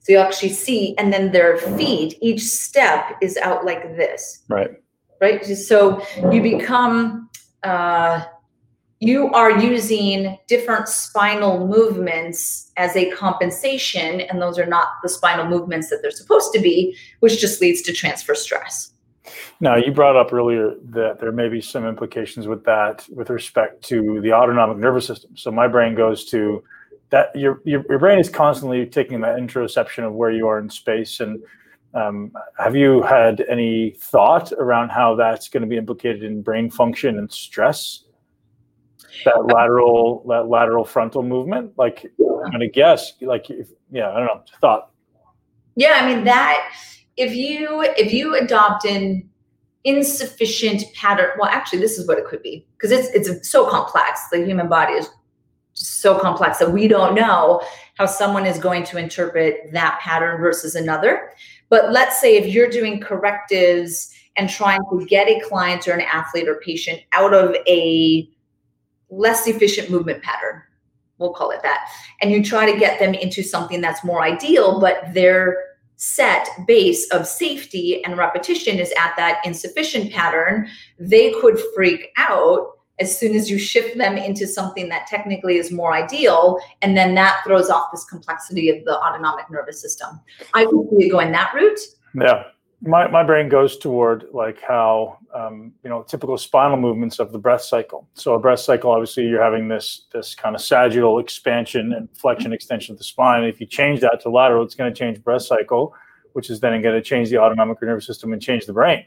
[0.00, 4.42] So you actually see, and then their feet, each step is out like this.
[4.48, 4.70] Right.
[5.20, 5.44] Right.
[5.44, 7.28] So you become,
[7.62, 8.24] uh,
[9.00, 15.46] you are using different spinal movements as a compensation, and those are not the spinal
[15.46, 18.93] movements that they're supposed to be, which just leads to transfer stress.
[19.60, 23.82] Now, you brought up earlier that there may be some implications with that with respect
[23.84, 25.36] to the autonomic nervous system.
[25.36, 26.62] So my brain goes to
[27.10, 30.68] that your your, your brain is constantly taking that interoception of where you are in
[30.68, 31.20] space.
[31.20, 31.42] And
[31.94, 36.70] um, have you had any thought around how that's going to be implicated in brain
[36.70, 38.04] function and stress?
[39.24, 44.16] That lateral that lateral frontal movement, like I'm going to guess, like if, yeah, I
[44.16, 44.90] don't know, thought.
[45.76, 46.74] Yeah, I mean that
[47.16, 49.28] if you if you adopt an
[49.84, 54.28] insufficient pattern well actually this is what it could be because it's it's so complex.
[54.30, 55.08] The human body is
[55.72, 57.62] so complex that we don't know
[57.96, 61.30] how someone is going to interpret that pattern versus another.
[61.68, 66.02] But let's say if you're doing correctives and trying to get a client or an
[66.02, 68.28] athlete or patient out of a
[69.10, 70.62] less efficient movement pattern
[71.18, 71.88] we'll call it that
[72.20, 75.56] and you try to get them into something that's more ideal but they're
[76.04, 82.78] set base of safety and repetition is at that insufficient pattern, they could freak out
[83.00, 86.60] as soon as you shift them into something that technically is more ideal.
[86.82, 90.20] And then that throws off this complexity of the autonomic nervous system.
[90.52, 91.80] I would see it going that route.
[92.14, 92.44] Yeah.
[92.80, 97.38] My, my brain goes toward like how um, you know typical spinal movements of the
[97.38, 98.06] breath cycle.
[98.14, 102.52] So a breath cycle, obviously, you're having this this kind of sagittal expansion and flexion
[102.52, 103.44] extension of the spine.
[103.44, 105.94] If you change that to lateral, it's going to change breath cycle,
[106.32, 109.04] which is then going to change the autonomic nervous system and change the brain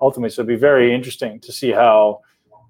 [0.00, 0.30] ultimately.
[0.30, 2.20] So it'd be very interesting to see how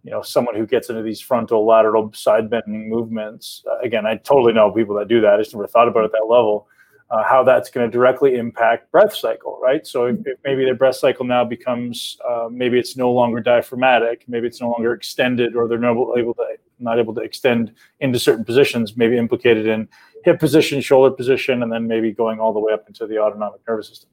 [0.05, 3.65] you know someone who gets into these frontal lateral side bending movements.
[3.71, 5.35] Uh, again, I totally know people that do that.
[5.35, 6.69] I just never thought about it at that level
[7.11, 9.87] uh, how that's going to directly impact breath cycle, right?
[9.87, 14.25] So if, if maybe the breath cycle now becomes uh, maybe it's no longer diaphragmatic,
[14.29, 16.45] maybe it's no longer extended, or they're not able to
[16.79, 19.89] not able to extend into certain positions, maybe implicated in
[20.25, 23.61] hip position, shoulder position, and then maybe going all the way up into the autonomic
[23.67, 24.11] nervous system.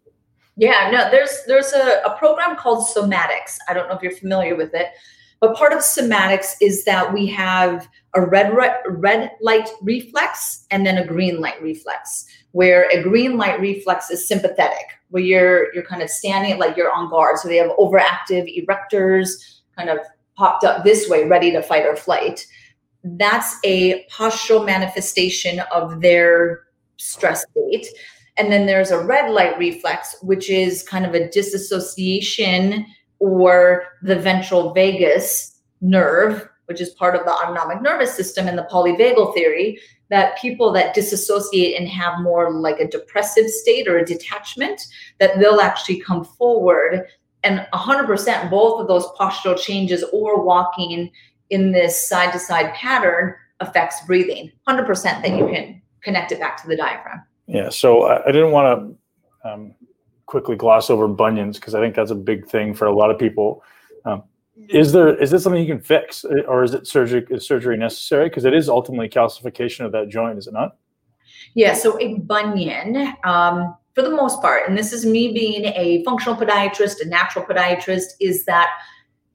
[0.57, 3.57] Yeah, no, there's there's a, a program called Somatics.
[3.67, 4.87] I don't know if you're familiar with it,
[5.39, 8.53] but part of somatics is that we have a red
[8.87, 12.25] red light reflex and then a green light reflex
[12.55, 16.89] where a green light reflex is sympathetic, where you're you're kind of standing like you're
[16.89, 17.37] on guard.
[17.37, 19.99] So they have overactive erectors kind of
[20.37, 22.47] popped up this way, ready to fight or flight.
[23.03, 26.61] That's a postural manifestation of their
[26.95, 27.87] stress state.
[28.37, 32.85] And then there's a red light reflex, which is kind of a disassociation
[33.25, 38.67] or the ventral vagus nerve, which is part of the autonomic nervous system in the
[38.71, 44.05] polyvagal theory, that people that disassociate and have more like a depressive state or a
[44.05, 44.85] detachment,
[45.19, 47.07] that they'll actually come forward.
[47.43, 51.11] And 100% both of those postural changes or walking
[51.49, 54.51] in this side to side pattern affects breathing.
[54.67, 57.23] 100% that you can connect it back to the diaphragm.
[57.47, 57.69] Yeah.
[57.69, 58.97] So I, I didn't want
[59.43, 59.75] to um,
[60.25, 63.19] quickly gloss over bunions because I think that's a big thing for a lot of
[63.19, 63.63] people.
[64.05, 64.23] Um,
[64.69, 68.29] is there is this something you can fix, or is it surgery is surgery necessary?
[68.29, 70.77] Because it is ultimately calcification of that joint, is it not?
[71.53, 71.73] Yeah.
[71.73, 76.37] So a bunion, um, for the most part, and this is me being a functional
[76.37, 78.69] podiatrist, a natural podiatrist, is that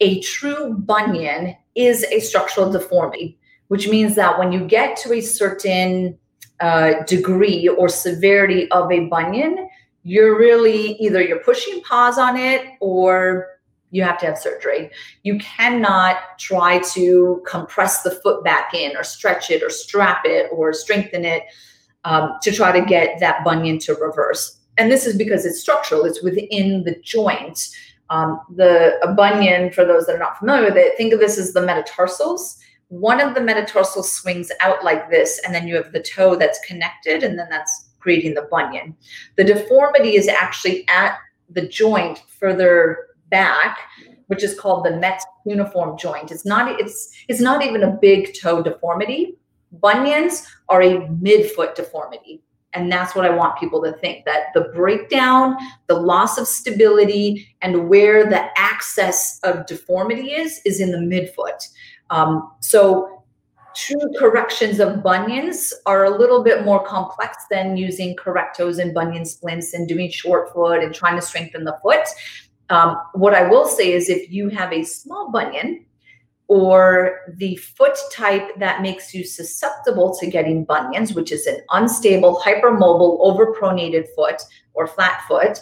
[0.01, 3.38] a true bunion is a structural deformity,
[3.68, 6.18] which means that when you get to a certain
[6.61, 9.68] uh, degree or severity of a bunion,
[10.03, 14.91] you're really either you're pushing pause on it or you have to have surgery.
[15.25, 20.49] You cannot try to compress the foot back in or stretch it or strap it
[20.53, 21.43] or strengthen it
[22.05, 24.59] um, to try to get that bunion to reverse.
[24.79, 27.69] And this is because it's structural, it's within the joint.
[28.09, 31.53] Um, the bunion, for those that are not familiar with it, think of this as
[31.53, 32.57] the metatarsals.
[32.89, 36.59] One of the metatarsals swings out like this, and then you have the toe that's
[36.67, 38.97] connected, and then that's creating the bunion.
[39.37, 41.19] The deformity is actually at
[41.51, 43.79] the joint further back,
[44.27, 46.31] which is called the Met cuneiform joint.
[46.31, 49.37] It's not it's it's not even a big toe deformity.
[49.73, 52.43] Bunions are a midfoot deformity.
[52.73, 55.57] And that's what I want people to think that the breakdown,
[55.89, 61.67] the loss of stability, and where the access of deformity is, is in the midfoot.
[62.11, 63.20] Um, so
[63.75, 68.95] true corrections of bunions are a little bit more complex than using Correct Toes and
[68.95, 72.07] bunion splints and doing short foot and trying to strengthen the foot.
[72.68, 75.85] Um, what I will say is if you have a small bunion
[76.47, 82.41] or the foot type that makes you susceptible to getting bunions, which is an unstable,
[82.45, 84.43] hypermobile, overpronated foot
[84.75, 85.61] or flat foot,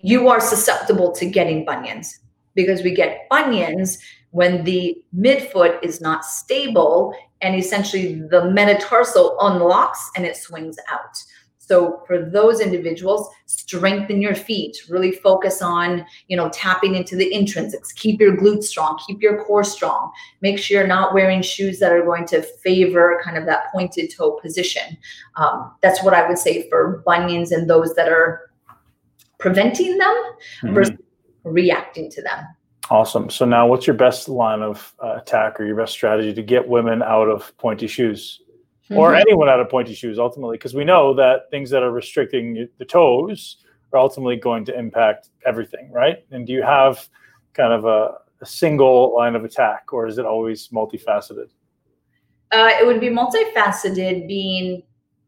[0.00, 2.20] you are susceptible to getting bunions
[2.54, 3.98] because we get bunions
[4.34, 11.16] when the midfoot is not stable and essentially the metatarsal unlocks and it swings out.
[11.58, 17.32] So for those individuals, strengthen your feet, really focus on, you know, tapping into the
[17.32, 20.10] intrinsics, keep your glutes strong, keep your core strong.
[20.40, 24.12] Make sure you're not wearing shoes that are going to favor kind of that pointed
[24.12, 24.98] toe position.
[25.36, 28.50] Um, that's what I would say for bunions and those that are
[29.38, 30.22] preventing them
[30.64, 30.74] mm-hmm.
[30.74, 30.96] versus
[31.44, 32.44] reacting to them.
[32.90, 33.30] Awesome.
[33.30, 36.68] So now, what's your best line of uh, attack or your best strategy to get
[36.68, 38.40] women out of pointy shoes,
[38.84, 38.98] mm-hmm.
[38.98, 40.58] or anyone out of pointy shoes ultimately?
[40.58, 43.56] Because we know that things that are restricting the toes
[43.92, 46.26] are ultimately going to impact everything, right?
[46.30, 47.08] And do you have
[47.54, 51.48] kind of a, a single line of attack, or is it always multifaceted?
[52.52, 54.82] Uh, it would be multifaceted, being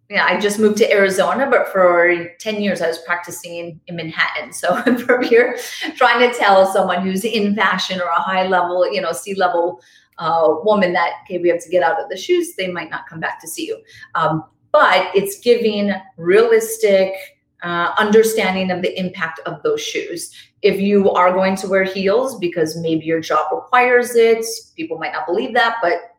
[0.09, 4.53] yeah, I just moved to Arizona, but for 10 years I was practicing in Manhattan.
[4.53, 5.59] So from here,
[5.97, 9.81] trying to tell someone who's in fashion or a high level, you know, C level
[10.19, 13.09] uh, woman that, okay, we have to get out of the shoes, they might not
[13.09, 13.83] come back to see you.
[14.15, 17.15] Um, but it's giving realistic
[17.63, 20.31] uh, understanding of the impact of those shoes.
[20.63, 24.45] If you are going to wear heels because maybe your job requires it,
[24.77, 26.17] people might not believe that, but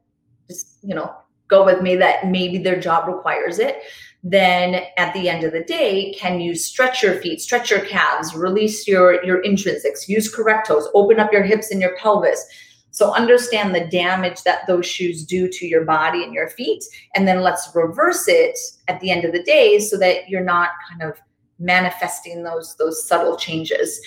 [0.49, 1.15] just, you know,
[1.47, 3.81] go with me that maybe their job requires it
[4.23, 8.35] then at the end of the day can you stretch your feet stretch your calves
[8.35, 12.45] release your your intrinsics use correct toes open up your hips and your pelvis.
[12.91, 16.83] So understand the damage that those shoes do to your body and your feet
[17.15, 20.71] and then let's reverse it at the end of the day so that you're not
[20.89, 21.19] kind of
[21.59, 23.99] manifesting those those subtle changes.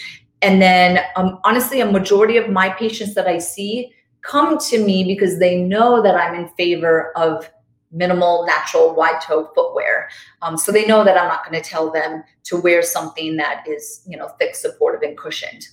[0.43, 3.93] And then um, honestly a majority of my patients that i see
[4.23, 7.51] come to me because they know that I'm in favor of
[7.93, 10.09] minimal natural wide toe footwear.
[10.43, 13.65] Um, so they know that I'm not going to tell them to wear something that
[13.69, 15.67] is, you know, thick, supportive, and cushioned.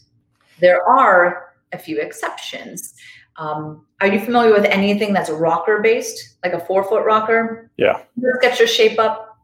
[0.60, 2.96] There are a few exceptions.
[3.36, 7.70] Um, are you familiar with anything that's rocker based, like a forefoot rocker?
[7.78, 8.02] Yeah.
[8.44, 9.38] Skechers Shape Up,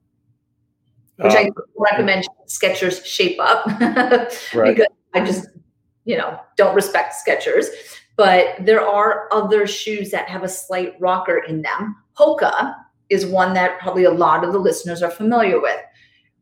[1.18, 3.68] which I recommend Skechers Shape Up
[4.56, 4.76] right.
[4.76, 5.48] because I just,
[6.06, 7.68] you know, don't respect Skechers
[8.16, 11.96] but there are other shoes that have a slight rocker in them.
[12.18, 12.76] Hoka
[13.10, 15.80] is one that probably a lot of the listeners are familiar with.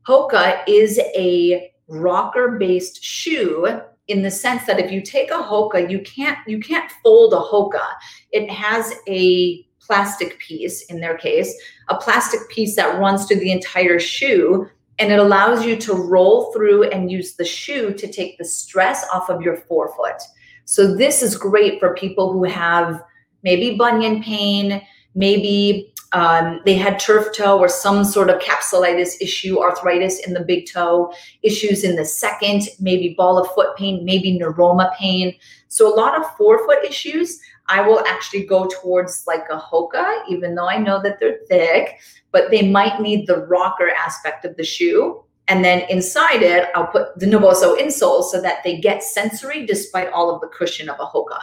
[0.07, 5.89] Hoka is a rocker based shoe in the sense that if you take a Hoka,
[5.89, 7.86] you can't you can't fold a Hoka.
[8.32, 11.53] It has a plastic piece in their case,
[11.89, 14.67] a plastic piece that runs through the entire shoe
[14.99, 19.05] and it allows you to roll through and use the shoe to take the stress
[19.11, 20.22] off of your forefoot.
[20.66, 23.03] So this is great for people who have
[23.43, 24.82] maybe bunion pain,
[25.16, 30.41] maybe um, they had turf toe or some sort of capsulitis issue, arthritis in the
[30.41, 35.34] big toe, issues in the second, maybe ball of foot pain, maybe neuroma pain.
[35.70, 40.55] So a lot of forefoot issues, I will actually go towards like a Hoka, even
[40.55, 41.99] though I know that they're thick,
[42.32, 46.87] but they might need the rocker aspect of the shoe and then inside it, I'll
[46.87, 50.99] put the Naboso insole so that they get sensory despite all of the cushion of
[50.99, 51.39] a Hoka.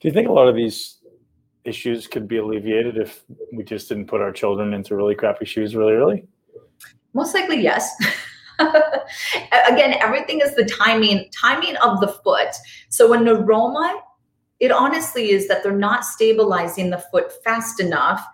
[0.00, 0.98] Do you think a lot of these
[1.64, 5.74] issues could be alleviated if we just didn't put our children into really crappy shoes
[5.74, 6.26] really early?
[7.12, 7.90] Most likely, yes.
[8.58, 12.54] Again, everything is the timing, timing of the foot.
[12.88, 14.00] So a neuroma,
[14.60, 18.24] it honestly is that they're not stabilizing the foot fast enough.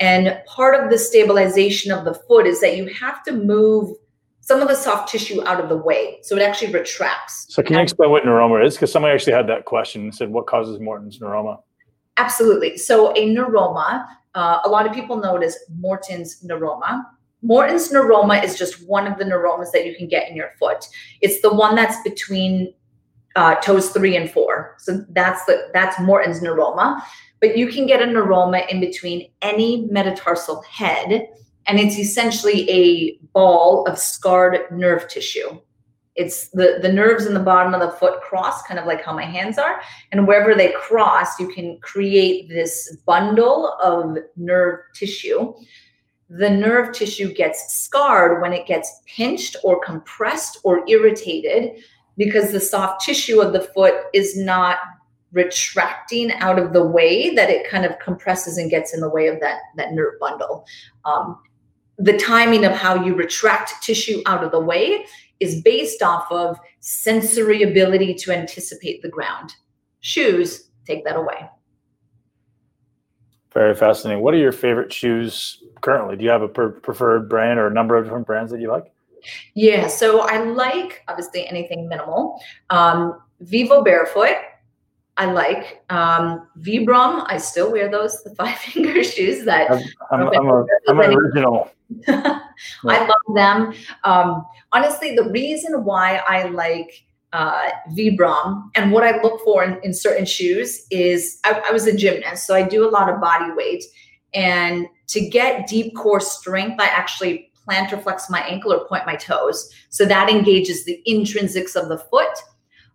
[0.00, 3.96] And part of the stabilization of the foot is that you have to move
[4.42, 6.18] some of the soft tissue out of the way.
[6.22, 7.46] So it actually retracts.
[7.48, 8.74] So can you explain what neuroma is?
[8.74, 11.60] Because somebody actually had that question and said, what causes Morton's neuroma?
[12.16, 12.76] Absolutely.
[12.76, 17.04] So a neuroma, uh, a lot of people know it as Morton's neuroma.
[17.40, 20.86] Morton's neuroma is just one of the neuromas that you can get in your foot.
[21.20, 22.74] It's the one that's between
[23.36, 24.74] uh, toes three and four.
[24.78, 27.00] So that's the that's Morton's neuroma.
[27.40, 31.28] But you can get a neuroma in between any metatarsal head
[31.66, 35.60] and it's essentially a ball of scarred nerve tissue.
[36.14, 39.14] It's the, the nerves in the bottom of the foot cross, kind of like how
[39.14, 39.80] my hands are.
[40.10, 45.54] And wherever they cross, you can create this bundle of nerve tissue.
[46.28, 51.82] The nerve tissue gets scarred when it gets pinched or compressed or irritated
[52.18, 54.78] because the soft tissue of the foot is not
[55.32, 59.28] retracting out of the way that it kind of compresses and gets in the way
[59.28, 60.66] of that, that nerve bundle.
[61.06, 61.38] Um,
[61.98, 65.04] the timing of how you retract tissue out of the way
[65.40, 69.54] is based off of sensory ability to anticipate the ground.
[70.00, 71.48] Shoes, take that away.
[73.52, 74.22] Very fascinating.
[74.22, 76.16] What are your favorite shoes currently?
[76.16, 78.70] Do you have a per- preferred brand or a number of different brands that you
[78.70, 78.92] like?
[79.54, 82.40] Yeah, so I like obviously anything minimal.
[82.70, 84.36] Um, Vivo Barefoot,
[85.16, 85.82] I like.
[85.90, 90.66] Um, Vibram, I still wear those, the five finger shoes that I'm, I'm, I'm, a,
[90.88, 91.70] I'm original.
[92.08, 92.40] I
[92.84, 93.74] love them.
[94.04, 99.78] Um, honestly, the reason why I like uh, Vibram and what I look for in,
[99.82, 103.20] in certain shoes is I, I was a gymnast, so I do a lot of
[103.20, 103.84] body weight.
[104.34, 109.16] And to get deep core strength, I actually plantar flex my ankle or point my
[109.16, 109.70] toes.
[109.88, 112.32] So that engages the intrinsics of the foot.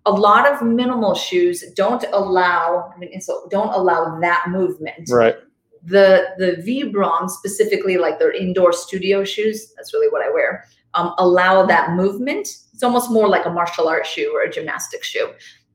[0.07, 5.09] A lot of minimal shoes don't allow, I mean, so don't allow that movement.
[5.11, 5.35] Right.
[5.83, 10.65] The the Vibram specifically, like their indoor studio shoes, that's really what I wear.
[10.95, 12.47] Um, allow that movement.
[12.73, 15.29] It's almost more like a martial arts shoe or a gymnastic shoe.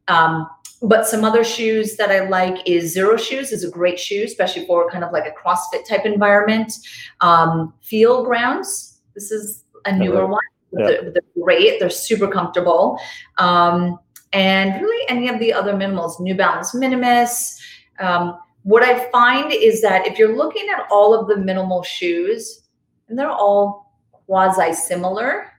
[0.08, 0.48] Um,
[0.82, 4.66] but some other shoes that I like is Zero Shoes is a great shoe, especially
[4.66, 6.72] for kind of like a CrossFit type environment.
[7.20, 10.40] Um, Feel Grounds, this is a newer one.
[10.76, 10.86] Yeah.
[10.86, 11.78] They're, they're, great.
[11.78, 12.98] They're super comfortable.
[13.38, 13.98] Um,
[14.32, 17.60] and really any of the other minimals, New Balance Minimus.
[17.98, 22.62] Um, what I find is that if you're looking at all of the minimal shoes,
[23.08, 25.52] and they're all quasi similar,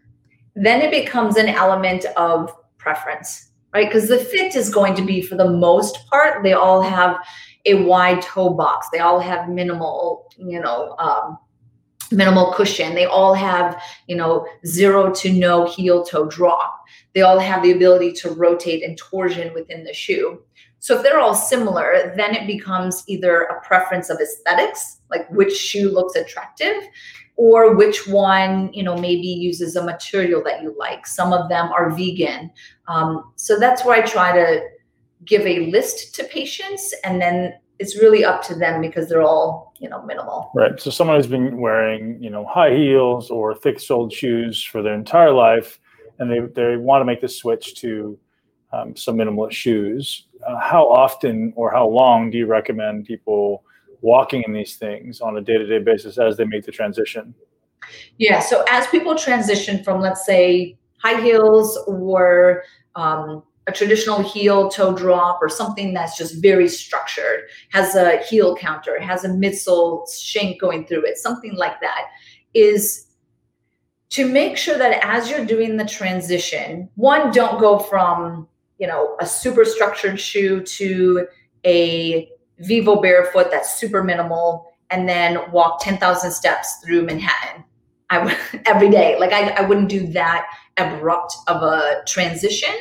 [0.56, 3.88] then it becomes an element of preference right?
[3.88, 7.18] Because the fit is going to be, for the most part, they all have
[7.66, 8.88] a wide toe box.
[8.92, 11.38] They all have minimal, you know, um,
[12.12, 12.94] minimal cushion.
[12.94, 16.80] They all have, you know, zero to no heel toe drop.
[17.14, 20.42] They all have the ability to rotate and torsion within the shoe.
[20.80, 25.56] So if they're all similar, then it becomes either a preference of aesthetics, like which
[25.56, 26.84] shoe looks attractive,
[27.36, 31.08] or which one you know maybe uses a material that you like.
[31.08, 32.52] Some of them are vegan.
[32.88, 34.62] Um, so that's where i try to
[35.26, 39.74] give a list to patients and then it's really up to them because they're all
[39.80, 40.52] you know minimal.
[40.54, 40.80] Right.
[40.80, 44.94] So someone who's been wearing you know high heels or thick soled shoes for their
[44.94, 45.80] entire life
[46.20, 48.18] and they, they want to make the switch to
[48.72, 50.28] um, some minimalist shoes.
[50.46, 53.64] Uh, how often or how long do you recommend people
[54.02, 57.34] walking in these things on a day-to-day basis as they make the transition?
[58.18, 62.64] Yeah so as people transition from let's say high heels or
[62.96, 68.56] um, a traditional heel toe drop or something that's just very structured has a heel
[68.56, 72.08] counter has a midsole shank going through it something like that
[72.54, 73.08] is
[74.14, 78.48] to make sure that as you're doing the transition one don't go from
[78.80, 81.28] you know a super structured shoe to
[81.66, 87.64] a Vivo barefoot that's super minimal, and then walk 10,000 steps through Manhattan.
[88.10, 89.18] I every day.
[89.20, 90.48] Like I, I wouldn't do that
[90.78, 92.74] abrupt of a transition.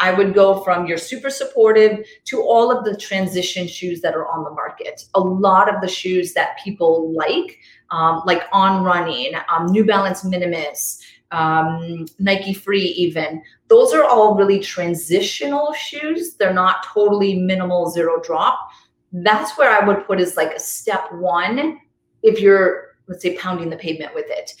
[0.00, 4.28] I would go from your super supportive to all of the transition shoes that are
[4.28, 5.02] on the market.
[5.14, 7.58] A lot of the shoes that people like,
[7.90, 14.34] um, like On Running, um, New Balance Minimus, um, Nike Free, even, those are all
[14.34, 16.34] really transitional shoes.
[16.34, 18.70] They're not totally minimal zero drop
[19.12, 21.78] that's where I would put as like a step one
[22.22, 24.52] if you're, let's say, pounding the pavement with it.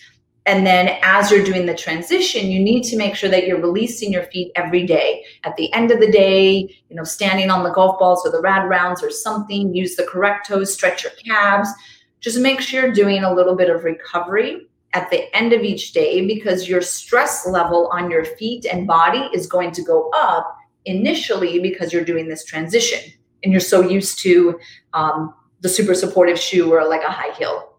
[0.46, 4.10] And then as you're doing the transition, you need to make sure that you're releasing
[4.10, 5.22] your feet every day.
[5.44, 8.40] At the end of the day, you know, standing on the golf balls or the
[8.40, 11.68] rad rounds or something, use the correct toes, stretch your calves.
[12.20, 15.92] Just make sure you're doing a little bit of recovery at the end of each
[15.92, 20.56] day because your stress level on your feet and body is going to go up
[20.86, 23.12] initially because you're doing this transition
[23.42, 24.58] and you're so used to
[24.94, 27.74] um, the super supportive shoe or like a high heel.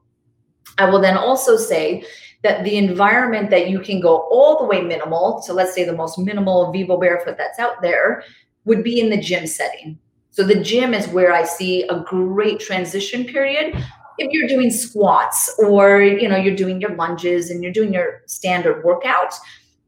[0.77, 2.05] I will then also say
[2.43, 5.95] that the environment that you can go all the way minimal, so let's say the
[5.95, 8.23] most minimal Vivo barefoot that's out there,
[8.65, 9.97] would be in the gym setting.
[10.31, 13.75] So the gym is where I see a great transition period.
[14.19, 18.21] If you're doing squats or you know you're doing your lunges and you're doing your
[18.27, 19.33] standard workout,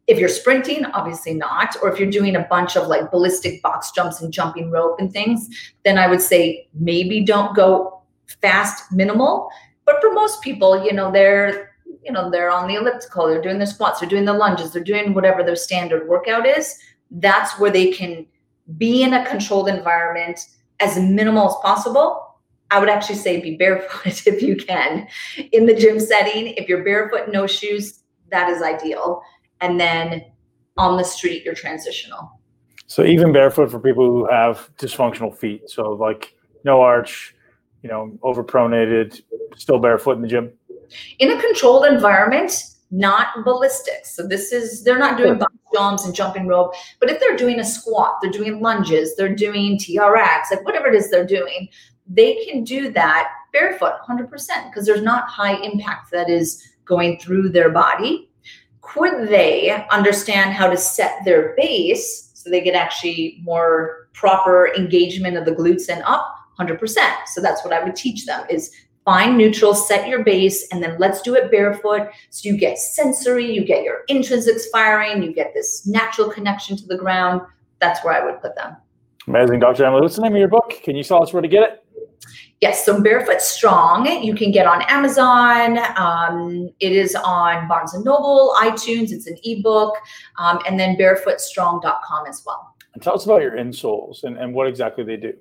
[0.07, 1.75] if you're sprinting, obviously not.
[1.81, 5.11] Or if you're doing a bunch of like ballistic box jumps and jumping rope and
[5.11, 5.47] things,
[5.85, 8.01] then I would say maybe don't go
[8.41, 9.49] fast, minimal.
[9.85, 11.71] But for most people, you know, they're
[12.03, 14.83] you know they're on the elliptical, they're doing their squats, they're doing the lunges, they're
[14.83, 16.77] doing whatever their standard workout is.
[17.11, 18.25] That's where they can
[18.77, 20.39] be in a controlled environment
[20.79, 22.30] as minimal as possible.
[22.71, 25.07] I would actually say be barefoot if you can
[25.51, 26.47] in the gym setting.
[26.57, 28.01] If you're barefoot, no shoes,
[28.31, 29.21] that is ideal
[29.61, 30.25] and then
[30.77, 32.39] on the street you're transitional.
[32.87, 37.33] So even barefoot for people who have dysfunctional feet, so like no arch,
[37.83, 39.21] you know, overpronated,
[39.55, 40.51] still barefoot in the gym.
[41.19, 44.13] In a controlled environment, not ballistics.
[44.13, 47.61] So this is they're not doing box jumps and jumping rope, but if they're doing
[47.61, 51.69] a squat, they're doing lunges, they're doing TRX, like whatever it is they're doing,
[52.13, 54.29] they can do that barefoot 100%
[54.69, 58.29] because there's not high impact that is going through their body.
[58.81, 65.37] Could they understand how to set their base so they get actually more proper engagement
[65.37, 66.79] of the glutes and up 100%.
[67.27, 68.71] So that's what I would teach them is
[69.05, 72.09] find neutral, set your base, and then let's do it barefoot.
[72.29, 76.85] So you get sensory, you get your intrinsics firing, you get this natural connection to
[76.85, 77.41] the ground.
[77.79, 78.75] That's where I would put them.
[79.27, 79.85] Amazing, Dr.
[79.85, 80.01] Emily.
[80.01, 80.79] What's the name of your book?
[80.83, 81.80] Can you tell us where to get it?
[82.61, 85.79] Yes, so Barefoot Strong, you can get on Amazon.
[85.97, 89.11] Um, it is on Barnes and Noble, iTunes.
[89.11, 89.95] It's an ebook,
[90.37, 92.75] um, and then barefootstrong.com as well.
[92.93, 95.33] And tell us about your insoles and, and what exactly they do.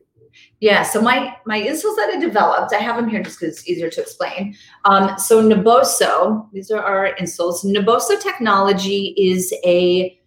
[0.61, 3.68] Yeah, so my my insoles that I developed, I have them here just because it's
[3.68, 4.55] easier to explain.
[4.87, 7.64] Um, so Naboso, these are our insoles.
[7.64, 10.18] Naboso technology is a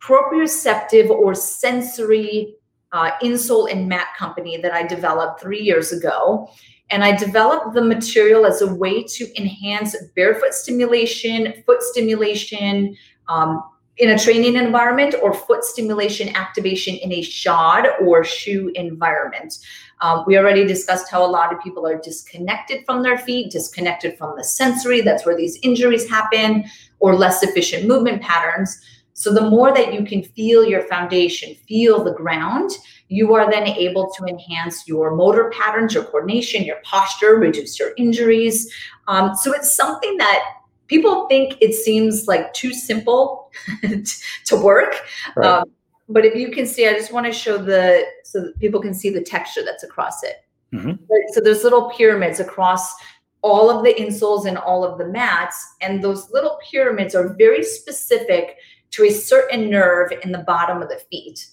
[0.00, 2.54] proprioceptive or sensory
[2.92, 6.50] uh, insole and mat company that I developed three years ago.
[6.90, 12.96] And I developed the material as a way to enhance barefoot stimulation, foot stimulation
[13.28, 13.62] um,
[13.98, 19.58] in a training environment, or foot stimulation activation in a shod or shoe environment.
[20.00, 24.16] Um, we already discussed how a lot of people are disconnected from their feet, disconnected
[24.16, 25.00] from the sensory.
[25.00, 26.64] That's where these injuries happen,
[27.00, 28.80] or less efficient movement patterns.
[29.18, 32.70] So the more that you can feel your foundation, feel the ground,
[33.08, 37.90] you are then able to enhance your motor patterns, your coordination, your posture, reduce your
[37.96, 38.72] injuries.
[39.08, 40.44] Um, so it's something that
[40.86, 43.50] people think it seems like too simple
[44.44, 44.94] to work.
[45.34, 45.48] Right.
[45.48, 45.64] Um,
[46.08, 48.94] but if you can see, I just want to show the so that people can
[48.94, 50.44] see the texture that's across it.
[50.72, 50.90] Mm-hmm.
[50.90, 51.24] Right?
[51.32, 52.94] So there's little pyramids across
[53.42, 57.64] all of the insoles and all of the mats, and those little pyramids are very
[57.64, 58.56] specific
[58.90, 61.46] to a certain nerve in the bottom of the feet.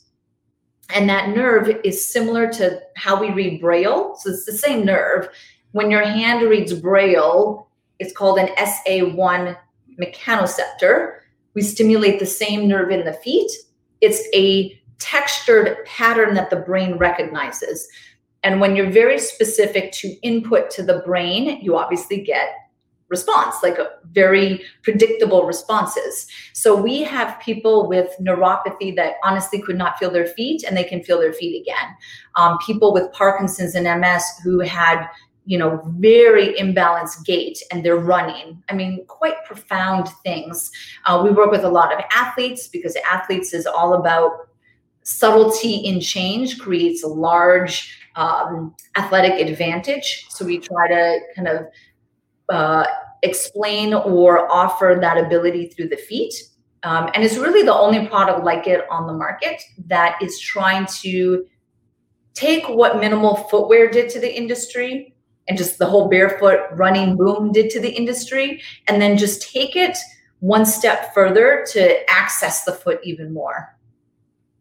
[0.94, 4.16] And that nerve is similar to how we read Braille.
[4.20, 5.28] So it's the same nerve.
[5.72, 7.68] When your hand reads Braille,
[8.00, 9.58] it's called an SA1
[10.00, 11.20] mechanoreceptor.
[11.54, 13.52] We stimulate the same nerve in the feet.
[14.02, 17.88] It's a textured pattern that the brain recognizes.
[18.44, 22.54] And when you're very specific to input to the brain, you obviously get
[23.10, 23.78] response, like
[24.12, 26.28] very predictable responses.
[26.54, 30.84] So we have people with neuropathy that honestly could not feel their feet and they
[30.84, 31.96] can feel their feet again.
[32.36, 35.08] Um, people with Parkinson's and MS who had
[35.46, 40.72] you know very imbalanced gait and they're running i mean quite profound things
[41.06, 44.32] uh, we work with a lot of athletes because athletes is all about
[45.04, 51.68] subtlety in change creates a large um, athletic advantage so we try to kind of
[52.50, 52.86] uh,
[53.24, 56.34] explain or offer that ability through the feet.
[56.84, 60.86] Um, and it's really the only product like it on the market that is trying
[61.02, 61.46] to
[62.36, 65.16] take what minimal footwear did to the industry
[65.48, 69.76] and just the whole barefoot running boom did to the industry, and then just take
[69.76, 69.98] it
[70.40, 73.76] one step further to access the foot even more.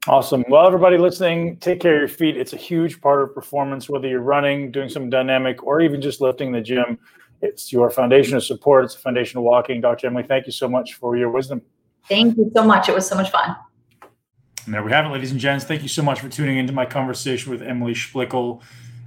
[0.06, 0.44] Awesome.
[0.50, 2.36] Well, everybody listening, take care of your feet.
[2.36, 6.20] It's a huge part of performance, whether you're running, doing some dynamic, or even just
[6.20, 6.98] lifting the gym.
[7.44, 8.84] It's your foundation of support.
[8.84, 9.80] It's a foundation of walking.
[9.80, 10.06] Dr.
[10.06, 11.62] Emily, thank you so much for your wisdom.
[12.08, 12.88] Thank you so much.
[12.88, 13.56] It was so much fun.
[14.64, 15.64] And there we have it, ladies and gents.
[15.64, 18.62] Thank you so much for tuning into my conversation with Emily Splichal.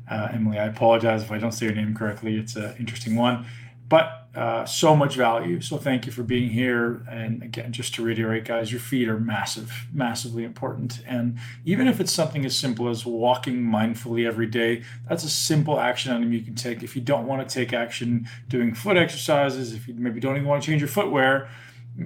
[0.10, 2.38] Uh, Emily, I apologize if I don't say your name correctly.
[2.38, 3.46] It's an interesting one
[3.90, 5.60] but uh, so much value.
[5.62, 7.02] So thank you for being here.
[7.10, 11.02] And again, just to reiterate, guys, your feet are massive, massively important.
[11.08, 15.80] And even if it's something as simple as walking mindfully every day, that's a simple
[15.80, 16.84] action item you can take.
[16.84, 20.48] If you don't want to take action doing foot exercises, if you maybe don't even
[20.48, 21.50] want to change your footwear,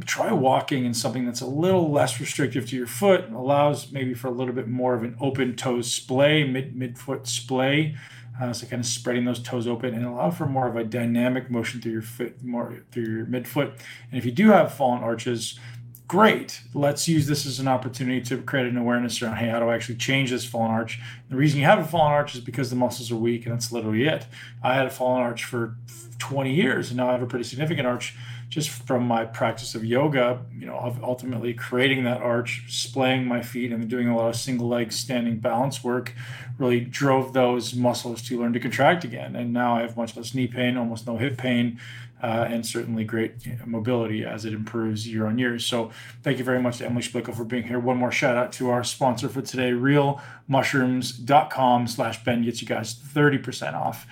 [0.06, 4.28] try walking in something that's a little less restrictive to your foot, allows maybe for
[4.28, 7.98] a little bit more of an open toe splay, mid midfoot splay.
[8.42, 11.52] Uh, so kind of spreading those toes open and allow for more of a dynamic
[11.52, 13.72] motion through your foot, more through your midfoot.
[14.10, 15.60] And if you do have fallen arches,
[16.08, 16.62] great.
[16.74, 19.76] Let's use this as an opportunity to create an awareness around, hey, how do I
[19.76, 21.00] actually change this fallen arch?
[21.30, 23.72] The reason you have a fallen arch is because the muscles are weak, and that's
[23.72, 24.26] literally it.
[24.64, 25.76] I had a fallen arch for
[26.18, 28.16] 20 years, and now I have a pretty significant arch
[28.52, 33.42] just from my practice of yoga, you know, of ultimately creating that arch, splaying my
[33.42, 36.14] feet, and doing a lot of single leg standing balance work
[36.58, 39.38] really drove those muscles to learn to contract again.
[39.38, 41.80] And now I have much less knee pain, almost no hip pain,
[42.22, 43.36] uh, and certainly great
[43.66, 45.58] mobility as it improves year on year.
[45.58, 45.90] So
[46.22, 47.80] thank you very much to Emily Splichal for being here.
[47.80, 52.94] One more shout out to our sponsor for today, realmushrooms.com slash Ben gets you guys
[52.94, 54.06] 30% off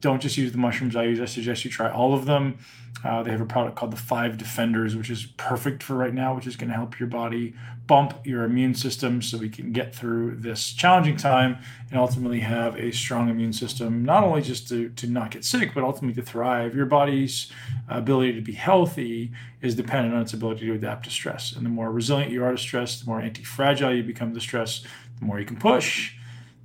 [0.00, 1.20] don't just use the mushrooms I use.
[1.20, 2.58] I suggest you try all of them.
[3.04, 6.34] Uh, they have a product called the Five Defenders, which is perfect for right now,
[6.34, 7.54] which is going to help your body
[7.86, 11.58] bump your immune system so we can get through this challenging time
[11.90, 15.72] and ultimately have a strong immune system, not only just to, to not get sick,
[15.74, 16.74] but ultimately to thrive.
[16.74, 17.52] Your body's
[17.88, 19.32] ability to be healthy
[19.62, 21.52] is dependent on its ability to adapt to stress.
[21.52, 24.40] And the more resilient you are to stress, the more anti fragile you become to
[24.40, 24.82] stress,
[25.18, 26.14] the more you can push,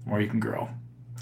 [0.04, 0.70] the more you can grow.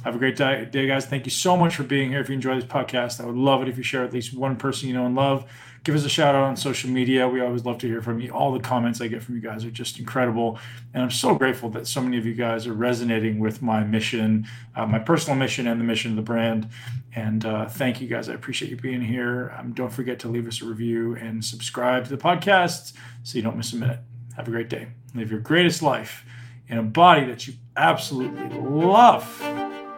[0.03, 1.05] Have a great day, guys.
[1.05, 2.19] Thank you so much for being here.
[2.19, 4.55] If you enjoy this podcast, I would love it if you share at least one
[4.55, 5.45] person you know and love.
[5.83, 7.27] Give us a shout out on social media.
[7.27, 8.31] We always love to hear from you.
[8.31, 10.59] All the comments I get from you guys are just incredible.
[10.93, 14.47] And I'm so grateful that so many of you guys are resonating with my mission,
[14.75, 16.67] uh, my personal mission, and the mission of the brand.
[17.15, 18.27] And uh, thank you guys.
[18.27, 19.53] I appreciate you being here.
[19.57, 23.43] Um, don't forget to leave us a review and subscribe to the podcast so you
[23.43, 23.99] don't miss a minute.
[24.35, 24.87] Have a great day.
[25.13, 26.25] Live your greatest life
[26.67, 29.70] in a body that you absolutely love.